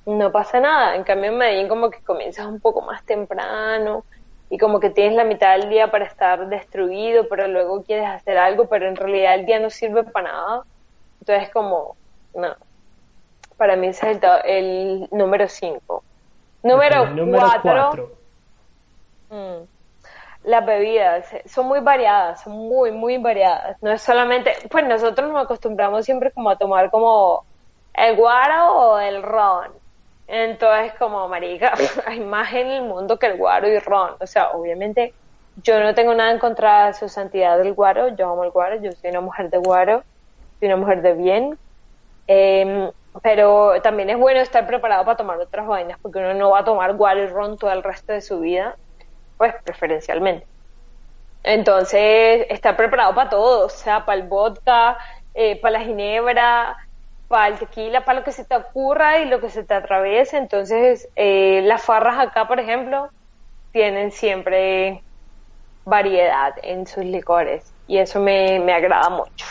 no 0.06 0.32
pasa 0.32 0.58
nada. 0.58 0.96
En 0.96 1.04
cambio 1.04 1.30
en 1.30 1.38
Medellín 1.38 1.68
como 1.68 1.90
que 1.90 2.00
comienzas 2.00 2.46
un 2.46 2.58
poco 2.58 2.80
más 2.80 3.04
temprano 3.04 4.04
y 4.52 4.58
como 4.58 4.80
que 4.80 4.90
tienes 4.90 5.14
la 5.14 5.24
mitad 5.24 5.56
del 5.56 5.70
día 5.70 5.90
para 5.90 6.04
estar 6.04 6.46
destruido, 6.48 7.26
pero 7.26 7.48
luego 7.48 7.82
quieres 7.84 8.06
hacer 8.06 8.36
algo, 8.36 8.66
pero 8.66 8.86
en 8.86 8.96
realidad 8.96 9.34
el 9.36 9.46
día 9.46 9.58
no 9.58 9.70
sirve 9.70 10.04
para 10.04 10.30
nada. 10.30 10.62
Entonces 11.20 11.48
como, 11.48 11.96
no. 12.34 12.54
Para 13.56 13.76
mí 13.76 13.86
ese 13.86 14.10
es 14.10 14.18
el, 14.44 15.08
número 15.10 15.48
5. 15.48 16.04
Número 16.64 17.02
Ok, 17.02 17.08
número 17.12 17.46
4. 17.46 17.60
cuatro. 17.62 18.10
Mm. 19.30 19.64
Las 20.44 20.66
bebidas 20.66 21.32
eh, 21.32 21.42
son 21.46 21.68
muy 21.68 21.80
variadas, 21.80 22.42
son 22.42 22.52
muy, 22.52 22.92
muy 22.92 23.16
variadas. 23.16 23.82
No 23.82 23.90
es 23.90 24.02
solamente, 24.02 24.52
pues 24.70 24.84
nosotros 24.84 25.32
nos 25.32 25.44
acostumbramos 25.44 26.04
siempre 26.04 26.30
como 26.30 26.50
a 26.50 26.56
tomar 26.56 26.90
como 26.90 27.42
el 27.94 28.16
guaro 28.16 28.70
o 28.70 28.98
el 28.98 29.22
ron. 29.22 29.81
Entonces, 30.32 30.94
como 30.98 31.28
marica, 31.28 31.74
hay 32.06 32.20
más 32.20 32.52
en 32.54 32.68
el 32.68 32.82
mundo 32.84 33.18
que 33.18 33.26
el 33.26 33.36
guaro 33.36 33.68
y 33.68 33.78
ron. 33.78 34.16
O 34.18 34.26
sea, 34.26 34.50
obviamente 34.52 35.14
yo 35.56 35.78
no 35.80 35.94
tengo 35.94 36.14
nada 36.14 36.32
en 36.32 36.38
contra 36.38 36.86
de 36.86 36.94
su 36.94 37.08
santidad 37.10 37.58
del 37.58 37.74
guaro. 37.74 38.16
Yo 38.16 38.30
amo 38.30 38.44
el 38.44 38.50
guaro, 38.50 38.76
yo 38.82 38.92
soy 38.92 39.10
una 39.10 39.20
mujer 39.20 39.50
de 39.50 39.58
guaro, 39.58 40.04
soy 40.58 40.68
una 40.68 40.78
mujer 40.78 41.02
de 41.02 41.14
bien. 41.14 41.58
Em, 42.26 42.90
pero 43.22 43.82
también 43.82 44.10
es 44.10 44.18
bueno 44.18 44.40
estar 44.40 44.66
preparado 44.66 45.04
para 45.04 45.16
tomar 45.18 45.38
otras 45.38 45.66
vainas, 45.66 45.98
porque 46.00 46.18
uno 46.20 46.34
no 46.34 46.50
va 46.50 46.60
a 46.60 46.64
tomar 46.64 46.94
guaro 46.96 47.22
y 47.22 47.26
ron 47.26 47.58
todo 47.58 47.72
el 47.72 47.82
resto 47.82 48.12
de 48.14 48.22
su 48.22 48.40
vida, 48.40 48.78
pues 49.36 49.54
preferencialmente. 49.64 50.46
Entonces, 51.42 52.46
estar 52.50 52.76
preparado 52.76 53.14
para 53.14 53.30
todo, 53.30 53.66
o 53.66 53.68
sea, 53.68 54.04
para 54.06 54.20
el 54.20 54.28
vodka, 54.28 54.96
eh, 55.34 55.60
para 55.60 55.78
la 55.80 55.84
ginebra, 55.84 56.76
para 57.32 57.48
el 57.48 57.58
tequila, 57.58 58.04
para 58.04 58.18
lo 58.18 58.24
que 58.26 58.32
se 58.32 58.44
te 58.44 58.54
ocurra 58.54 59.20
y 59.20 59.24
lo 59.24 59.40
que 59.40 59.48
se 59.48 59.64
te 59.64 59.72
atraviese. 59.72 60.36
Entonces, 60.36 61.08
eh, 61.16 61.62
las 61.64 61.82
farras 61.82 62.18
acá, 62.18 62.46
por 62.46 62.60
ejemplo, 62.60 63.08
tienen 63.72 64.10
siempre 64.10 65.02
variedad 65.86 66.52
en 66.62 66.86
sus 66.86 67.06
licores 67.06 67.72
y 67.86 67.96
eso 67.96 68.20
me, 68.20 68.60
me 68.60 68.74
agrada 68.74 69.08
mucho. 69.08 69.46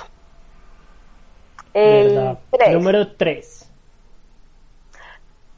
El 1.74 2.38
tres. 2.52 2.74
Número 2.74 3.16
3. 3.18 3.74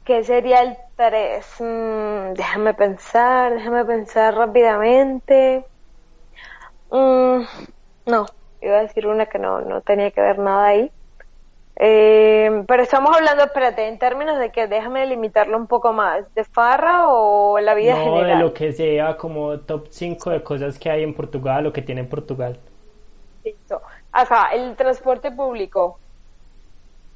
¿Qué 0.06 0.24
sería 0.24 0.62
el 0.62 0.78
3? 0.96 1.56
déjame 2.34 2.72
pensar, 2.72 3.52
déjame 3.52 3.84
pensar 3.84 4.34
rápidamente. 4.34 5.66
Mm, 6.90 7.42
no, 8.06 8.26
iba 8.62 8.78
a 8.78 8.82
decir 8.82 9.06
una 9.06 9.26
que 9.26 9.38
no, 9.38 9.60
no 9.60 9.82
tenía 9.82 10.10
que 10.10 10.22
ver 10.22 10.38
nada 10.38 10.68
ahí. 10.68 10.90
Eh, 11.76 12.64
pero 12.68 12.82
estamos 12.84 13.16
hablando, 13.16 13.42
espérate, 13.42 13.88
en 13.88 13.98
términos 13.98 14.38
de 14.38 14.50
que 14.50 14.68
déjame 14.68 15.06
limitarlo 15.06 15.56
un 15.56 15.66
poco 15.66 15.92
más, 15.92 16.32
¿de 16.34 16.44
farra 16.44 17.08
o 17.08 17.58
la 17.58 17.74
vida 17.74 17.96
No, 17.96 18.22
de 18.22 18.36
lo 18.36 18.54
que 18.54 18.72
sea 18.72 19.16
como 19.16 19.58
top 19.58 19.88
5 19.90 20.30
de 20.30 20.42
cosas 20.42 20.78
que 20.78 20.90
hay 20.90 21.02
en 21.02 21.14
Portugal 21.14 21.66
o 21.66 21.72
que 21.72 21.82
tiene 21.82 22.02
en 22.02 22.08
Portugal. 22.08 22.58
Listo. 23.44 23.82
Acá, 24.12 24.50
el 24.52 24.76
transporte 24.76 25.32
público. 25.32 25.98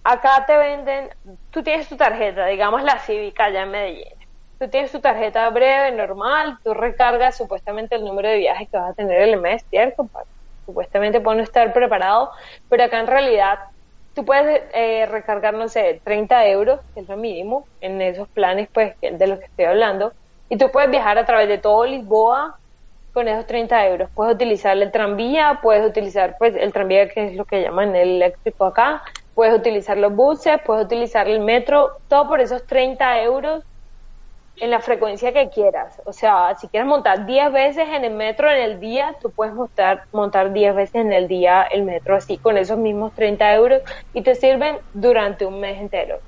Acá 0.02 0.44
te 0.46 0.56
venden, 0.56 1.10
tú 1.50 1.62
tienes 1.62 1.88
tu 1.88 1.96
tarjeta, 1.96 2.46
digamos 2.46 2.82
la 2.82 2.98
cívica 2.98 3.44
allá 3.44 3.62
en 3.62 3.70
Medellín. 3.70 4.18
Tú 4.58 4.68
tienes 4.68 4.90
tu 4.90 5.00
tarjeta 5.00 5.48
breve, 5.50 5.92
normal, 5.92 6.58
tú 6.64 6.74
recargas 6.74 7.36
supuestamente 7.36 7.94
el 7.94 8.04
número 8.04 8.28
de 8.28 8.38
viajes 8.38 8.68
que 8.68 8.76
vas 8.76 8.90
a 8.90 8.94
tener 8.94 9.20
el 9.22 9.40
mes, 9.40 9.64
¿cierto? 9.70 10.08
Supuestamente 10.66 11.20
puede 11.20 11.36
no 11.36 11.42
estar 11.44 11.72
preparado, 11.72 12.32
pero 12.68 12.82
acá 12.84 12.98
en 12.98 13.06
realidad 13.06 13.58
tú 14.18 14.24
puedes 14.24 14.62
eh, 14.74 15.06
recargar, 15.06 15.54
no 15.54 15.68
sé, 15.68 16.00
30 16.02 16.48
euros, 16.48 16.80
que 16.92 17.02
es 17.02 17.08
lo 17.08 17.16
mínimo, 17.16 17.68
en 17.80 18.02
esos 18.02 18.26
planes 18.30 18.68
pues 18.74 18.96
de 19.00 19.26
los 19.28 19.38
que 19.38 19.44
estoy 19.44 19.66
hablando, 19.66 20.12
y 20.48 20.58
tú 20.58 20.72
puedes 20.72 20.90
viajar 20.90 21.18
a 21.18 21.24
través 21.24 21.46
de 21.46 21.58
todo 21.58 21.86
Lisboa 21.86 22.58
con 23.12 23.28
esos 23.28 23.46
30 23.46 23.86
euros. 23.86 24.10
Puedes 24.16 24.34
utilizar 24.34 24.76
el 24.76 24.90
tranvía, 24.90 25.60
puedes 25.62 25.88
utilizar 25.88 26.34
pues 26.36 26.56
el 26.56 26.72
tranvía 26.72 27.08
que 27.08 27.28
es 27.28 27.36
lo 27.36 27.44
que 27.44 27.62
llaman 27.62 27.94
el 27.94 28.16
eléctrico 28.16 28.64
acá, 28.64 29.04
puedes 29.34 29.54
utilizar 29.54 29.96
los 29.96 30.12
buses, 30.12 30.58
puedes 30.66 30.86
utilizar 30.86 31.28
el 31.28 31.38
metro, 31.38 31.90
todo 32.08 32.26
por 32.26 32.40
esos 32.40 32.66
30 32.66 33.22
euros 33.22 33.62
en 34.60 34.70
la 34.70 34.80
frecuencia 34.80 35.32
que 35.32 35.48
quieras. 35.50 36.00
O 36.04 36.12
sea, 36.12 36.54
si 36.56 36.68
quieres 36.68 36.88
montar 36.88 37.26
10 37.26 37.52
veces 37.52 37.88
en 37.88 38.04
el 38.04 38.14
metro 38.14 38.50
en 38.50 38.62
el 38.62 38.80
día, 38.80 39.14
tú 39.20 39.30
puedes 39.30 39.54
montar, 39.54 40.04
montar 40.12 40.52
10 40.52 40.74
veces 40.74 40.94
en 40.96 41.12
el 41.12 41.28
día 41.28 41.62
el 41.62 41.84
metro 41.84 42.16
así, 42.16 42.38
con 42.38 42.56
esos 42.56 42.78
mismos 42.78 43.14
30 43.14 43.54
euros 43.54 43.82
y 44.12 44.22
te 44.22 44.34
sirven 44.34 44.78
durante 44.92 45.46
un 45.46 45.60
mes 45.60 45.80
entero. 45.80 46.18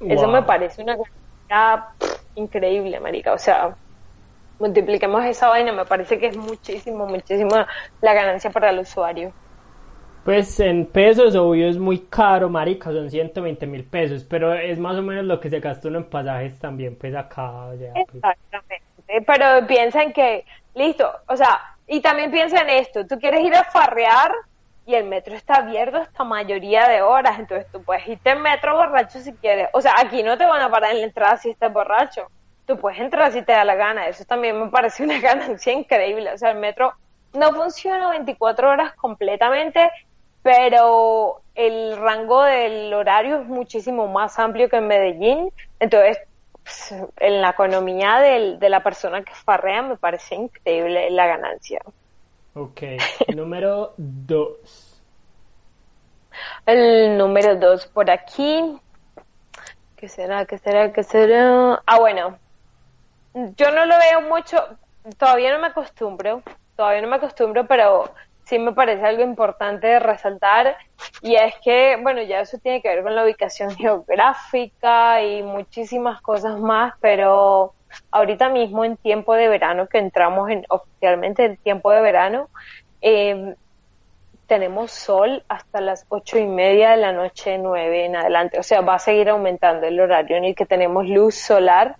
Eso 0.00 0.28
me 0.28 0.42
parece 0.42 0.82
una 0.82 0.96
cosa 0.96 1.94
increíble, 2.34 2.98
marica. 3.00 3.32
O 3.32 3.38
sea, 3.38 3.76
multipliquemos 4.58 5.24
esa 5.24 5.48
vaina, 5.48 5.72
me 5.72 5.84
parece 5.84 6.18
que 6.18 6.26
es 6.26 6.36
muchísimo, 6.36 7.06
muchísimo 7.06 7.50
la 8.00 8.14
ganancia 8.14 8.50
para 8.50 8.70
el 8.70 8.80
usuario. 8.80 9.32
Pues 10.24 10.60
en 10.60 10.86
pesos, 10.86 11.34
obvio, 11.34 11.68
es 11.68 11.78
muy 11.78 11.98
caro, 11.98 12.48
marica, 12.48 12.92
son 12.92 13.10
120 13.10 13.66
mil 13.66 13.84
pesos, 13.84 14.24
pero 14.24 14.54
es 14.54 14.78
más 14.78 14.96
o 14.96 15.02
menos 15.02 15.24
lo 15.24 15.40
que 15.40 15.50
se 15.50 15.58
gasta 15.58 15.88
uno 15.88 15.98
en 15.98 16.04
pasajes 16.04 16.58
también, 16.60 16.96
pues 16.96 17.14
acá, 17.14 17.66
o 17.66 17.76
sea, 17.76 17.92
pues, 17.92 18.06
Exactamente. 18.14 18.82
Pero 19.26 19.66
piensa 19.66 20.02
en 20.02 20.12
que, 20.12 20.44
listo, 20.74 21.10
o 21.26 21.36
sea, 21.36 21.60
y 21.88 22.00
también 22.00 22.30
piensa 22.30 22.60
en 22.60 22.70
esto, 22.70 23.06
tú 23.06 23.18
quieres 23.18 23.44
ir 23.44 23.54
a 23.54 23.64
farrear 23.64 24.32
y 24.86 24.94
el 24.94 25.04
metro 25.04 25.34
está 25.34 25.56
abierto 25.56 25.98
hasta 25.98 26.24
mayoría 26.24 26.88
de 26.88 27.02
horas, 27.02 27.38
entonces 27.38 27.70
tú 27.70 27.82
puedes 27.82 28.06
irte 28.06 28.30
en 28.30 28.42
metro 28.42 28.76
borracho 28.76 29.20
si 29.20 29.32
quieres. 29.34 29.68
O 29.72 29.80
sea, 29.80 29.94
aquí 29.98 30.22
no 30.22 30.36
te 30.36 30.44
van 30.44 30.60
a 30.60 30.70
parar 30.70 30.92
en 30.92 30.98
la 30.98 31.04
entrada 31.04 31.36
si 31.36 31.50
estás 31.50 31.72
borracho. 31.72 32.26
Tú 32.66 32.78
puedes 32.78 32.98
entrar 33.00 33.30
si 33.32 33.42
te 33.42 33.52
da 33.52 33.64
la 33.64 33.74
gana. 33.76 34.06
Eso 34.08 34.24
también 34.24 34.60
me 34.60 34.70
parece 34.70 35.04
una 35.04 35.20
ganancia 35.20 35.72
increíble. 35.72 36.32
O 36.32 36.38
sea, 36.38 36.50
el 36.50 36.58
metro 36.58 36.94
no 37.32 37.52
funciona 37.52 38.10
24 38.10 38.70
horas 38.70 38.92
completamente, 38.94 39.90
pero 40.42 41.42
el 41.54 41.96
rango 41.96 42.42
del 42.42 42.92
horario 42.94 43.40
es 43.42 43.46
muchísimo 43.46 44.08
más 44.08 44.38
amplio 44.38 44.68
que 44.68 44.76
en 44.76 44.86
Medellín. 44.88 45.52
Entonces, 45.78 46.18
pues, 46.62 46.94
en 47.18 47.40
la 47.42 47.50
economía 47.50 48.18
del- 48.20 48.58
de 48.58 48.68
la 48.68 48.82
persona 48.82 49.22
que 49.22 49.34
farrea 49.34 49.82
me 49.82 49.96
parece 49.96 50.34
increíble 50.36 51.10
la 51.10 51.26
ganancia. 51.26 51.80
ok. 52.54 52.80
Número 53.36 53.94
2. 53.96 55.02
El 56.66 57.18
número 57.18 57.56
dos 57.56 57.86
por 57.86 58.10
aquí. 58.10 58.80
¿Qué 59.96 60.08
será? 60.08 60.46
¿Qué 60.46 60.58
será? 60.58 60.92
¿Qué 60.92 61.02
será? 61.02 61.82
Ah, 61.86 61.98
bueno. 61.98 62.38
Yo 63.56 63.70
no 63.70 63.86
lo 63.86 63.94
veo 63.98 64.20
mucho. 64.22 64.56
Todavía 65.18 65.52
no 65.52 65.58
me 65.60 65.68
acostumbro. 65.68 66.42
Todavía 66.76 67.02
no 67.02 67.08
me 67.08 67.16
acostumbro, 67.16 67.66
pero 67.66 68.12
sí 68.52 68.58
me 68.58 68.72
parece 68.72 69.06
algo 69.06 69.22
importante 69.22 69.86
de 69.86 69.98
resaltar. 69.98 70.76
Y 71.22 71.36
es 71.36 71.54
que, 71.64 71.96
bueno, 72.02 72.20
ya 72.20 72.40
eso 72.40 72.58
tiene 72.58 72.82
que 72.82 72.88
ver 72.90 73.02
con 73.02 73.14
la 73.14 73.24
ubicación 73.24 73.70
geográfica 73.76 75.22
y 75.22 75.42
muchísimas 75.42 76.20
cosas 76.20 76.60
más, 76.60 76.92
pero 77.00 77.72
ahorita 78.10 78.50
mismo 78.50 78.84
en 78.84 78.98
tiempo 78.98 79.34
de 79.34 79.48
verano, 79.48 79.86
que 79.86 79.96
entramos 79.96 80.50
en 80.50 80.66
oficialmente 80.68 81.46
en 81.46 81.56
tiempo 81.56 81.92
de 81.92 82.02
verano, 82.02 82.50
eh, 83.00 83.54
tenemos 84.46 84.90
sol 84.90 85.42
hasta 85.48 85.80
las 85.80 86.04
ocho 86.10 86.36
y 86.36 86.46
media 86.46 86.90
de 86.90 86.98
la 86.98 87.12
noche, 87.12 87.56
nueve 87.56 88.04
en 88.04 88.16
adelante. 88.16 88.58
O 88.58 88.62
sea, 88.62 88.82
va 88.82 88.96
a 88.96 88.98
seguir 88.98 89.30
aumentando 89.30 89.86
el 89.86 89.98
horario 89.98 90.36
en 90.36 90.44
el 90.44 90.54
que 90.54 90.66
tenemos 90.66 91.08
luz 91.08 91.36
solar. 91.36 91.96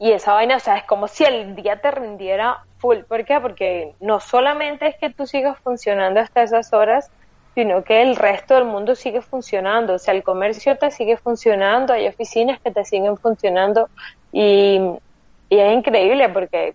Y 0.00 0.10
esa 0.10 0.32
vaina, 0.32 0.56
o 0.56 0.60
sea, 0.60 0.76
es 0.78 0.84
como 0.84 1.06
si 1.06 1.22
el 1.22 1.54
día 1.54 1.80
te 1.80 1.92
rindiera 1.92 2.65
full. 2.78 2.98
¿Por 3.08 3.24
qué? 3.24 3.40
Porque 3.40 3.94
no 4.00 4.20
solamente 4.20 4.86
es 4.86 4.96
que 4.96 5.10
tú 5.10 5.26
sigas 5.26 5.58
funcionando 5.60 6.20
hasta 6.20 6.42
esas 6.42 6.72
horas, 6.72 7.10
sino 7.54 7.84
que 7.84 8.02
el 8.02 8.16
resto 8.16 8.54
del 8.54 8.64
mundo 8.64 8.94
sigue 8.94 9.22
funcionando. 9.22 9.94
O 9.94 9.98
sea, 9.98 10.14
el 10.14 10.22
comercio 10.22 10.76
te 10.76 10.90
sigue 10.90 11.16
funcionando, 11.16 11.92
hay 11.92 12.06
oficinas 12.06 12.60
que 12.60 12.70
te 12.70 12.84
siguen 12.84 13.16
funcionando 13.16 13.88
y, 14.32 14.80
y 15.48 15.58
es 15.58 15.72
increíble 15.72 16.28
porque 16.28 16.74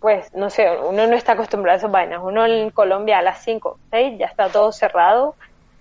pues, 0.00 0.32
no 0.34 0.48
sé, 0.48 0.70
uno 0.78 1.06
no 1.06 1.14
está 1.14 1.32
acostumbrado 1.32 1.76
a 1.76 1.78
esas 1.78 1.90
vainas. 1.90 2.20
Uno 2.22 2.46
en 2.46 2.70
Colombia 2.70 3.18
a 3.18 3.22
las 3.22 3.44
5, 3.44 3.78
6 3.90 4.18
ya 4.18 4.26
está 4.26 4.48
todo 4.48 4.72
cerrado, 4.72 5.34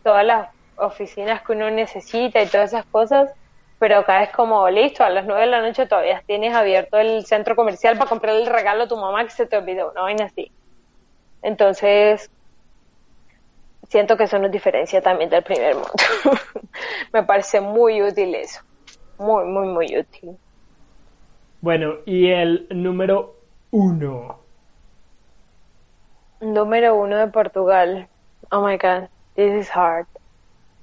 todas 0.03 0.25
las 0.25 0.49
oficinas 0.75 1.41
que 1.41 1.53
uno 1.53 1.69
necesita 1.71 2.41
y 2.41 2.47
todas 2.47 2.73
esas 2.73 2.85
cosas, 2.85 3.31
pero 3.79 3.99
acá 3.99 4.23
es 4.23 4.31
como, 4.31 4.69
listo, 4.69 5.03
a 5.03 5.09
las 5.09 5.25
9 5.25 5.41
de 5.41 5.47
la 5.47 5.61
noche 5.61 5.87
todavía 5.87 6.21
tienes 6.27 6.53
abierto 6.53 6.97
el 6.97 7.25
centro 7.25 7.55
comercial 7.55 7.97
para 7.97 8.09
comprar 8.09 8.35
el 8.35 8.45
regalo 8.45 8.83
a 8.83 8.87
tu 8.87 8.97
mamá 8.97 9.23
que 9.23 9.31
se 9.31 9.45
te 9.45 9.57
olvidó, 9.57 9.91
una 9.91 10.01
vaina 10.01 10.25
así. 10.25 10.51
Entonces, 11.41 12.29
siento 13.87 14.17
que 14.17 14.25
eso 14.25 14.37
nos 14.37 14.51
diferencia 14.51 15.01
también 15.01 15.29
del 15.29 15.43
primer 15.43 15.75
mundo. 15.75 15.91
Me 17.13 17.23
parece 17.23 17.61
muy 17.61 18.01
útil 18.01 18.35
eso. 18.35 18.61
Muy, 19.17 19.45
muy, 19.45 19.67
muy 19.67 19.97
útil. 19.97 20.37
Bueno, 21.61 21.95
y 22.05 22.29
el 22.29 22.67
número 22.69 23.35
uno. 23.71 24.39
Número 26.41 26.95
uno 26.95 27.17
de 27.17 27.27
Portugal. 27.27 28.07
Oh 28.51 28.65
my 28.65 28.77
god, 28.77 29.09
this 29.35 29.53
is 29.53 29.69
hard. 29.69 30.07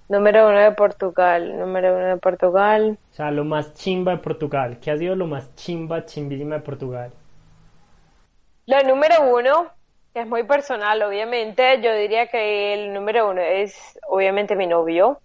Número 0.08 0.48
uno 0.48 0.58
de 0.58 0.72
Portugal, 0.72 1.58
número 1.58 1.96
uno 1.96 2.06
de 2.06 2.16
Portugal. 2.18 2.96
O 3.10 3.14
sea, 3.14 3.30
lo 3.32 3.44
más 3.44 3.74
chimba 3.74 4.12
de 4.12 4.18
Portugal. 4.18 4.78
¿Qué 4.80 4.92
ha 4.92 4.96
sido 4.96 5.16
lo 5.16 5.26
más 5.26 5.54
chimba, 5.56 6.04
chimbísima 6.04 6.56
de 6.56 6.60
Portugal? 6.60 7.10
Lo 8.66 8.80
número 8.82 9.22
uno, 9.22 9.66
que 10.14 10.20
es 10.20 10.26
muy 10.26 10.44
personal, 10.44 11.02
obviamente, 11.02 11.80
yo 11.82 11.92
diría 11.92 12.28
que 12.28 12.74
el 12.74 12.94
número 12.94 13.30
uno 13.30 13.40
es 13.40 13.98
obviamente 14.08 14.54
mi 14.54 14.66
novio. 14.66 15.20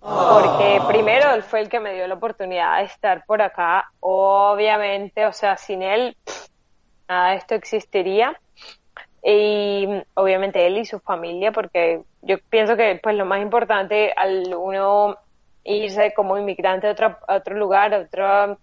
Porque 0.00 0.82
primero 0.86 1.32
él 1.32 1.42
fue 1.42 1.60
el 1.60 1.70
que 1.70 1.80
me 1.80 1.94
dio 1.94 2.06
la 2.06 2.14
oportunidad 2.14 2.78
de 2.78 2.84
estar 2.84 3.24
por 3.24 3.40
acá. 3.40 3.90
Obviamente, 4.00 5.24
o 5.24 5.32
sea, 5.32 5.56
sin 5.56 5.82
él, 5.82 6.14
nada 7.08 7.30
de 7.30 7.36
esto 7.36 7.54
existiría. 7.54 8.38
Y 9.22 9.88
obviamente 10.12 10.66
él 10.66 10.76
y 10.76 10.84
su 10.84 11.00
familia, 11.00 11.52
porque 11.52 12.02
yo 12.24 12.38
pienso 12.50 12.76
que 12.76 13.00
pues 13.02 13.16
lo 13.16 13.24
más 13.24 13.40
importante 13.40 14.12
al 14.16 14.54
uno 14.54 15.16
irse 15.64 16.12
como 16.14 16.36
inmigrante 16.36 16.88
a 16.88 16.92
otro, 16.92 17.18
a 17.26 17.36
otro 17.36 17.56
lugar, 17.56 17.94
a 17.94 18.00
otro 18.00 18.58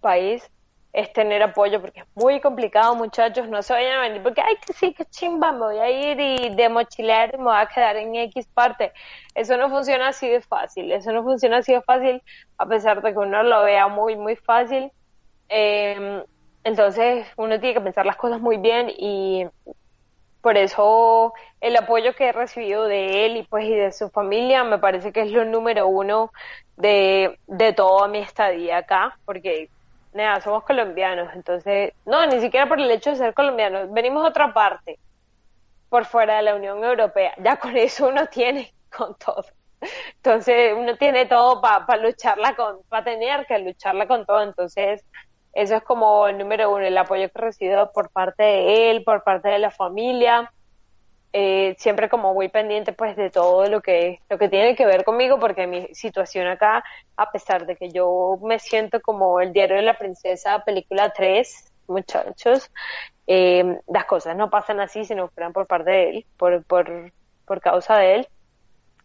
país, 0.00 0.48
es 0.92 1.12
tener 1.12 1.42
apoyo, 1.42 1.80
porque 1.80 2.00
es 2.00 2.06
muy 2.14 2.40
complicado, 2.40 2.94
muchachos, 2.94 3.48
no 3.48 3.62
se 3.62 3.74
vayan 3.74 3.98
a 3.98 4.02
venir, 4.02 4.22
porque, 4.22 4.40
ay, 4.40 4.54
que 4.66 4.72
sí, 4.72 4.94
que 4.94 5.04
chimba, 5.04 5.52
me 5.52 5.58
voy 5.58 5.78
a 5.78 5.90
ir 5.90 6.18
y 6.18 6.54
de 6.54 6.68
mochilear 6.70 7.36
me 7.36 7.44
voy 7.44 7.56
a 7.56 7.66
quedar 7.66 7.96
en 7.96 8.14
X 8.14 8.46
parte. 8.54 8.92
Eso 9.34 9.58
no 9.58 9.68
funciona 9.68 10.08
así 10.08 10.26
de 10.28 10.40
fácil, 10.40 10.90
eso 10.92 11.12
no 11.12 11.22
funciona 11.22 11.58
así 11.58 11.74
de 11.74 11.82
fácil, 11.82 12.22
a 12.56 12.66
pesar 12.66 13.02
de 13.02 13.12
que 13.12 13.18
uno 13.18 13.42
lo 13.42 13.62
vea 13.64 13.88
muy, 13.88 14.16
muy 14.16 14.36
fácil. 14.36 14.90
Eh, 15.50 16.24
entonces, 16.64 17.26
uno 17.36 17.60
tiene 17.60 17.74
que 17.74 17.80
pensar 17.82 18.06
las 18.06 18.16
cosas 18.16 18.40
muy 18.40 18.56
bien 18.56 18.90
y 18.96 19.46
por 20.46 20.56
eso 20.56 21.34
el 21.60 21.74
apoyo 21.76 22.14
que 22.14 22.28
he 22.28 22.32
recibido 22.32 22.84
de 22.84 23.26
él 23.26 23.36
y 23.36 23.42
pues 23.42 23.64
y 23.64 23.74
de 23.74 23.90
su 23.90 24.10
familia 24.10 24.62
me 24.62 24.78
parece 24.78 25.10
que 25.10 25.22
es 25.22 25.32
lo 25.32 25.44
número 25.44 25.88
uno 25.88 26.30
de, 26.76 27.36
de 27.48 27.72
toda 27.72 28.06
mi 28.06 28.18
estadía 28.18 28.76
acá, 28.76 29.18
porque 29.24 29.70
nada, 30.12 30.40
somos 30.40 30.62
colombianos, 30.62 31.34
entonces, 31.34 31.94
no, 32.04 32.24
ni 32.26 32.40
siquiera 32.40 32.68
por 32.68 32.78
el 32.78 32.88
hecho 32.92 33.10
de 33.10 33.16
ser 33.16 33.34
colombianos, 33.34 33.92
venimos 33.92 34.24
a 34.24 34.28
otra 34.28 34.54
parte, 34.54 35.00
por 35.88 36.04
fuera 36.04 36.36
de 36.36 36.42
la 36.42 36.54
Unión 36.54 36.84
Europea, 36.84 37.34
ya 37.38 37.56
con 37.56 37.76
eso 37.76 38.06
uno 38.06 38.28
tiene 38.28 38.72
con 38.96 39.16
todo. 39.16 39.46
Entonces, 40.18 40.74
uno 40.76 40.96
tiene 40.96 41.26
todo 41.26 41.60
para 41.60 41.96
lucharla 41.96 42.54
con, 42.54 42.84
para 42.88 43.02
tener 43.02 43.46
que 43.46 43.58
lucharla 43.58 44.06
con 44.06 44.24
todo, 44.24 44.44
entonces, 44.44 45.04
eso 45.56 45.76
es 45.76 45.82
como 45.82 46.28
el 46.28 46.36
número 46.36 46.70
uno, 46.70 46.84
el 46.84 46.98
apoyo 46.98 47.30
que 47.30 47.38
he 47.38 47.42
recibido 47.42 47.90
por 47.92 48.10
parte 48.10 48.42
de 48.42 48.90
él, 48.90 49.04
por 49.04 49.24
parte 49.24 49.48
de 49.48 49.58
la 49.58 49.70
familia, 49.70 50.52
eh, 51.32 51.74
siempre 51.78 52.08
como 52.08 52.34
muy 52.34 52.48
pendiente 52.48 52.92
pues 52.92 53.16
de 53.16 53.30
todo 53.30 53.66
lo 53.68 53.80
que 53.80 54.20
lo 54.28 54.38
que 54.38 54.48
tiene 54.48 54.76
que 54.76 54.86
ver 54.86 55.04
conmigo 55.04 55.38
porque 55.38 55.66
mi 55.66 55.88
situación 55.92 56.46
acá 56.46 56.84
a 57.16 57.30
pesar 57.30 57.66
de 57.66 57.76
que 57.76 57.90
yo 57.90 58.38
me 58.42 58.58
siento 58.58 59.00
como 59.00 59.40
el 59.40 59.52
diario 59.52 59.76
de 59.76 59.82
la 59.82 59.98
princesa 59.98 60.62
película 60.64 61.12
3 61.14 61.72
muchachos 61.88 62.70
eh, 63.26 63.80
las 63.86 64.04
cosas 64.06 64.36
no 64.36 64.48
pasan 64.48 64.80
así 64.80 65.04
sino 65.04 65.28
fueran 65.28 65.52
por 65.52 65.66
parte 65.66 65.90
de 65.90 66.10
él 66.10 66.26
por, 66.38 66.64
por, 66.64 67.12
por 67.46 67.60
causa 67.60 67.96
de 67.98 68.14
él. 68.14 68.28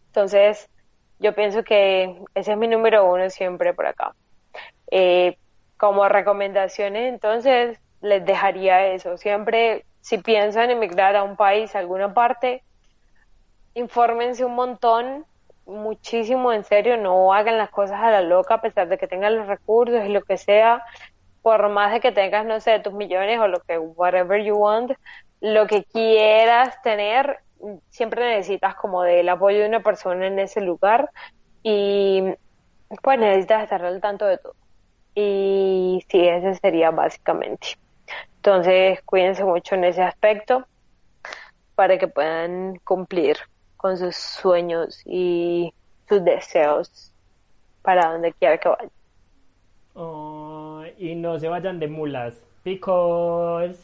Entonces 0.06 0.70
yo 1.18 1.34
pienso 1.34 1.62
que 1.64 2.18
ese 2.34 2.52
es 2.52 2.58
mi 2.58 2.68
número 2.68 3.10
uno 3.10 3.30
siempre 3.30 3.74
por 3.74 3.86
acá. 3.86 4.14
Eh, 4.90 5.36
como 5.82 6.08
recomendaciones 6.08 7.12
entonces 7.12 7.78
les 8.00 8.24
dejaría 8.24 8.86
eso 8.86 9.16
siempre 9.16 9.84
si 10.02 10.18
piensan 10.18 10.70
emigrar 10.70 11.16
a 11.16 11.22
un 11.22 11.36
país, 11.36 11.74
a 11.74 11.78
alguna 11.78 12.12
parte, 12.12 12.62
infórmense 13.74 14.44
un 14.44 14.54
montón, 14.54 15.24
muchísimo 15.64 16.52
en 16.52 16.64
serio, 16.64 16.96
no 16.96 17.32
hagan 17.32 17.56
las 17.56 17.70
cosas 17.70 18.00
a 18.02 18.10
la 18.10 18.20
loca 18.20 18.54
a 18.54 18.60
pesar 18.60 18.88
de 18.88 18.98
que 18.98 19.06
tengan 19.06 19.36
los 19.36 19.46
recursos 19.46 20.04
y 20.04 20.08
lo 20.08 20.22
que 20.22 20.36
sea, 20.36 20.84
por 21.40 21.68
más 21.70 21.92
de 21.92 22.00
que 22.00 22.12
tengas, 22.12 22.44
no 22.44 22.60
sé, 22.60 22.80
tus 22.80 22.92
millones 22.92 23.38
o 23.38 23.46
lo 23.46 23.60
que, 23.60 23.78
whatever 23.78 24.42
you 24.42 24.56
want, 24.56 24.92
lo 25.40 25.66
que 25.68 25.84
quieras 25.84 26.82
tener, 26.82 27.38
siempre 27.88 28.28
necesitas 28.28 28.74
como 28.74 29.02
del 29.04 29.28
apoyo 29.28 29.60
de 29.60 29.68
una 29.68 29.80
persona 29.84 30.26
en 30.26 30.38
ese 30.40 30.60
lugar 30.60 31.10
y 31.62 32.24
pues 33.02 33.18
necesitas 33.20 33.62
estar 33.62 33.84
al 33.84 34.00
tanto 34.00 34.26
de 34.26 34.38
todo. 34.38 34.61
Y 35.14 36.04
sí, 36.08 36.26
ese 36.26 36.54
sería 36.56 36.90
básicamente. 36.90 37.76
Entonces, 38.36 39.00
cuídense 39.02 39.44
mucho 39.44 39.74
en 39.74 39.84
ese 39.84 40.02
aspecto 40.02 40.66
para 41.74 41.98
que 41.98 42.08
puedan 42.08 42.76
cumplir 42.84 43.36
con 43.76 43.96
sus 43.96 44.16
sueños 44.16 45.02
y 45.04 45.72
sus 46.08 46.24
deseos 46.24 47.12
para 47.82 48.12
donde 48.12 48.32
quiera 48.32 48.58
que 48.58 48.68
vayan. 48.68 48.90
Oh, 49.94 50.82
y 50.98 51.14
no 51.14 51.38
se 51.38 51.48
vayan 51.48 51.78
de 51.78 51.88
mulas, 51.88 52.40
because... 52.64 53.78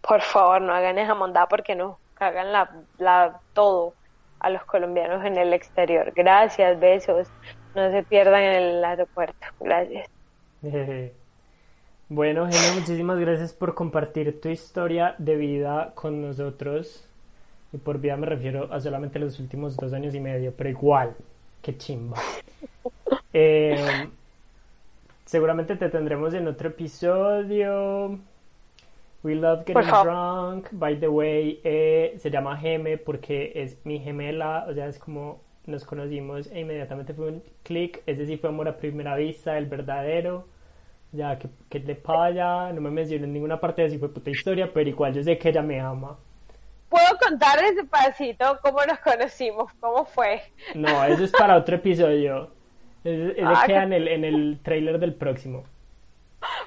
Por 0.00 0.20
favor, 0.22 0.60
no 0.60 0.72
hagan 0.72 0.98
esa 0.98 1.14
mondad 1.14 1.46
porque 1.48 1.74
no 1.74 1.98
cagan 2.14 2.52
la, 2.52 2.70
la, 2.98 3.40
todo 3.52 3.94
a 4.40 4.50
los 4.50 4.64
colombianos 4.64 5.24
en 5.24 5.36
el 5.36 5.52
exterior. 5.52 6.12
Gracias, 6.14 6.80
besos. 6.80 7.28
No 7.74 7.90
se 7.90 8.02
pierdan 8.02 8.42
en 8.42 8.62
el 8.62 8.84
aeropuerto. 8.84 9.46
Gracias. 9.60 10.08
Bueno, 12.12 12.48
Gene, 12.50 12.80
muchísimas 12.80 13.20
gracias 13.20 13.52
por 13.52 13.76
compartir 13.76 14.40
tu 14.40 14.48
historia 14.48 15.14
de 15.18 15.36
vida 15.36 15.92
con 15.94 16.20
nosotros. 16.20 17.08
Y 17.72 17.78
por 17.78 18.00
vida 18.00 18.16
me 18.16 18.26
refiero 18.26 18.72
a 18.72 18.80
solamente 18.80 19.20
los 19.20 19.38
últimos 19.38 19.76
dos 19.76 19.92
años 19.92 20.12
y 20.16 20.18
medio, 20.18 20.52
pero 20.56 20.70
igual, 20.70 21.14
qué 21.62 21.76
chimba. 21.78 22.18
Eh, 23.32 24.08
seguramente 25.24 25.76
te 25.76 25.88
tendremos 25.88 26.34
en 26.34 26.48
otro 26.48 26.70
episodio. 26.70 28.18
We 29.22 29.36
love 29.36 29.64
getting 29.64 29.88
drunk. 30.02 30.66
By 30.72 30.98
the 30.98 31.06
way, 31.06 31.60
eh, 31.62 32.16
se 32.18 32.28
llama 32.28 32.56
Geme 32.56 32.98
porque 32.98 33.52
es 33.54 33.78
mi 33.84 34.00
gemela, 34.00 34.66
o 34.68 34.74
sea, 34.74 34.88
es 34.88 34.98
como 34.98 35.40
nos 35.66 35.84
conocimos 35.84 36.50
e 36.50 36.60
inmediatamente 36.60 37.14
fue 37.14 37.28
un 37.28 37.42
clic. 37.62 38.02
Ese 38.06 38.26
sí 38.26 38.36
fue 38.36 38.50
amor 38.50 38.68
a 38.68 38.76
primera 38.76 39.16
vista, 39.16 39.56
el 39.58 39.66
verdadero 39.66 40.46
ya, 41.12 41.38
que, 41.38 41.48
que 41.68 41.80
le 41.80 41.94
pasa, 41.94 42.72
no 42.72 42.80
me 42.80 42.90
mencionó 42.90 43.24
en 43.24 43.32
ninguna 43.32 43.60
parte 43.60 43.82
de 43.82 43.90
si 43.90 43.98
fue 43.98 44.12
puta 44.12 44.30
historia, 44.30 44.72
pero 44.72 44.88
igual 44.88 45.12
yo 45.12 45.22
sé 45.22 45.38
que 45.38 45.48
ella 45.48 45.62
me 45.62 45.80
ama. 45.80 46.16
¿Puedo 46.88 47.18
contar 47.20 47.62
ese 47.62 47.84
pedacito 47.84 48.58
cómo 48.62 48.84
nos 48.84 48.98
conocimos? 48.98 49.72
¿Cómo 49.80 50.04
fue? 50.04 50.42
No, 50.74 51.04
eso 51.04 51.24
es 51.24 51.32
para 51.32 51.56
otro 51.56 51.76
episodio. 51.76 52.50
Eso, 53.04 53.32
ah, 53.44 53.62
queda 53.66 53.84
en 53.84 53.92
el, 53.92 54.08
en 54.08 54.24
el 54.24 54.58
trailer 54.62 54.98
del 54.98 55.14
próximo. 55.14 55.64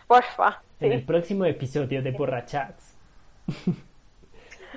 Porfa. 0.08 0.62
En 0.80 0.92
el 0.92 1.04
próximo 1.04 1.46
episodio 1.46 2.02
de 2.02 2.12
Borrachats. 2.12 2.96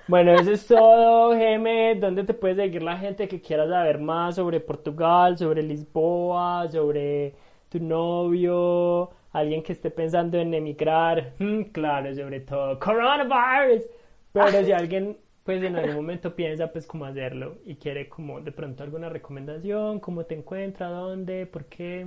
Bueno, 0.08 0.32
eso 0.32 0.52
es 0.52 0.66
todo, 0.66 1.34
Geme. 1.36 1.96
¿Dónde 1.96 2.22
te 2.22 2.32
puede 2.32 2.54
seguir 2.54 2.82
la 2.82 2.96
gente 2.96 3.26
que 3.26 3.40
quiera 3.40 3.68
saber 3.68 3.98
más 3.98 4.36
sobre 4.36 4.60
Portugal, 4.60 5.36
sobre 5.36 5.62
Lisboa, 5.64 6.68
sobre 6.70 7.34
tu 7.68 7.80
novio, 7.80 9.10
alguien 9.32 9.64
que 9.64 9.72
esté 9.72 9.90
pensando 9.90 10.38
en 10.38 10.54
emigrar? 10.54 11.32
Mm, 11.40 11.62
claro, 11.72 12.14
sobre 12.14 12.40
todo 12.40 12.78
coronavirus. 12.78 13.84
Pero 14.32 14.64
si 14.64 14.72
alguien 14.72 15.16
pues 15.42 15.62
en 15.62 15.76
algún 15.76 15.94
momento 15.94 16.34
piensa 16.34 16.72
pues 16.72 16.86
cómo 16.86 17.04
hacerlo 17.04 17.58
y 17.64 17.76
quiere 17.76 18.08
como 18.08 18.40
de 18.40 18.52
pronto 18.52 18.82
alguna 18.82 19.08
recomendación, 19.08 20.00
cómo 20.00 20.24
te 20.24 20.34
encuentra, 20.34 20.88
dónde, 20.88 21.46
por 21.46 21.64
qué. 21.66 22.06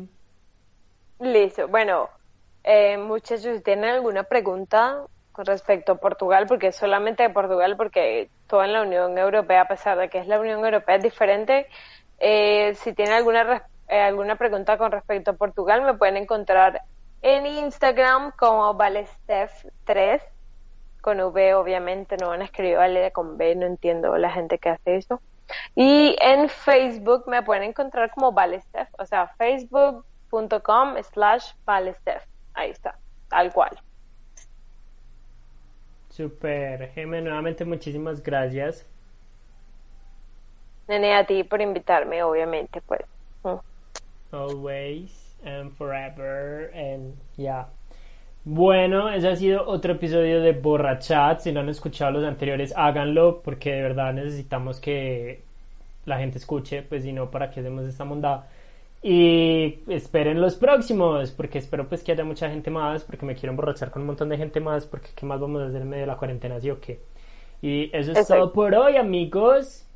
Listo, 1.20 1.68
bueno, 1.68 2.10
eh, 2.64 2.98
muchachos, 2.98 3.64
tienen 3.64 3.90
alguna 3.90 4.24
pregunta 4.24 5.06
con 5.40 5.46
respecto 5.46 5.94
a 5.94 5.96
Portugal, 5.96 6.48
porque 6.48 6.74
solamente 6.74 7.24
de 7.24 7.30
Portugal, 7.30 7.78
porque 7.78 8.30
toda 8.46 8.68
la 8.68 8.82
Unión 8.82 9.18
Europea, 9.18 9.62
a 9.62 9.68
pesar 9.70 9.98
de 9.98 10.10
que 10.10 10.18
es 10.18 10.28
la 10.28 10.38
Unión 10.38 10.66
Europea, 10.66 10.98
es 10.98 11.04
diferente. 11.04 11.68
Eh, 12.20 12.76
si 12.76 12.92
tienen 12.92 13.14
alguna, 13.14 13.64
eh, 13.88 14.02
alguna 14.02 14.36
pregunta 14.36 14.78
con 14.78 14.92
respecto 14.92 15.32
a 15.32 15.36
Portugal, 15.36 15.84
me 15.84 15.94
pueden 15.94 16.18
encontrar 16.18 16.82
en 17.22 17.46
Instagram 17.46 18.34
como 18.38 18.78
Valestef3 18.78 20.22
con 21.00 21.22
V 21.22 21.54
obviamente, 21.54 22.18
no 22.18 22.28
van 22.28 22.42
a 22.42 22.44
escribir 22.44 22.76
Valeria 22.76 23.12
con 23.12 23.38
B, 23.38 23.56
no 23.56 23.66
entiendo 23.66 24.18
la 24.18 24.32
gente 24.32 24.58
que 24.58 24.72
hace 24.72 24.98
eso. 24.98 25.22
Y 25.74 26.18
en 26.20 26.50
Facebook 26.50 27.24
me 27.28 27.44
pueden 27.44 27.64
encontrar 27.64 28.12
como 28.12 28.34
Valestef, 28.34 28.90
o 28.98 29.06
sea, 29.06 29.30
facebook.com 29.38 30.96
slash 31.02 31.54
Valestef. 31.64 32.26
Ahí 32.54 32.72
está, 32.72 33.00
tal 33.30 33.54
cual. 33.54 33.80
Super, 36.20 36.92
Geme, 36.94 37.22
nuevamente 37.22 37.64
muchísimas 37.64 38.22
gracias. 38.22 38.86
Nene, 40.90 41.16
a 41.16 41.26
ti 41.26 41.46
por 41.46 41.62
invitarme, 41.62 42.22
obviamente, 42.24 42.82
pues. 42.82 43.00
Mm. 43.46 44.36
Always 44.36 45.38
and 45.46 45.72
forever 45.72 46.72
and 46.76 47.16
yeah. 47.38 47.68
Bueno, 48.44 49.10
ese 49.10 49.30
ha 49.30 49.36
sido 49.38 49.66
otro 49.66 49.94
episodio 49.94 50.42
de 50.42 50.52
Borrachat. 50.52 51.40
Si 51.40 51.54
no 51.54 51.62
han 51.62 51.70
escuchado 51.70 52.12
los 52.12 52.26
anteriores, 52.26 52.74
háganlo 52.76 53.42
porque 53.42 53.72
de 53.72 53.82
verdad 53.84 54.12
necesitamos 54.12 54.82
que 54.82 55.42
la 56.04 56.18
gente 56.18 56.38
escuche, 56.38 56.82
pues 56.82 57.04
si 57.04 57.14
no, 57.14 57.32
¿para 57.32 57.50
qué 57.50 57.62
hacemos 57.62 57.86
esta 57.86 58.04
mondada? 58.04 58.50
Y 59.02 59.80
esperen 59.88 60.42
los 60.42 60.56
próximos, 60.56 61.32
porque 61.32 61.60
espero 61.60 61.88
pues 61.88 62.04
que 62.04 62.12
haya 62.12 62.26
mucha 62.26 62.50
gente 62.50 62.70
más, 62.70 63.04
porque 63.04 63.26
me 63.26 63.34
quiero 63.34 63.52
emborrachar 63.52 63.92
con 63.92 64.02
un 64.02 64.08
montón 64.08 64.30
de 64.30 64.38
gente 64.38 64.60
más, 64.60 64.86
porque 64.86 65.10
qué 65.16 65.26
más 65.26 65.40
vamos 65.40 65.62
a 65.62 65.68
hacer 65.68 65.82
en 65.82 65.90
medio 65.90 66.02
de 66.02 66.08
la 66.08 66.18
cuarentena, 66.18 66.60
¿sí 66.60 66.70
o 66.70 66.82
qué? 66.82 67.02
Y 67.62 67.90
eso 67.96 68.12
es 68.12 68.28
todo 68.28 68.52
por 68.52 68.74
hoy, 68.76 68.98
amigos. 68.98 69.89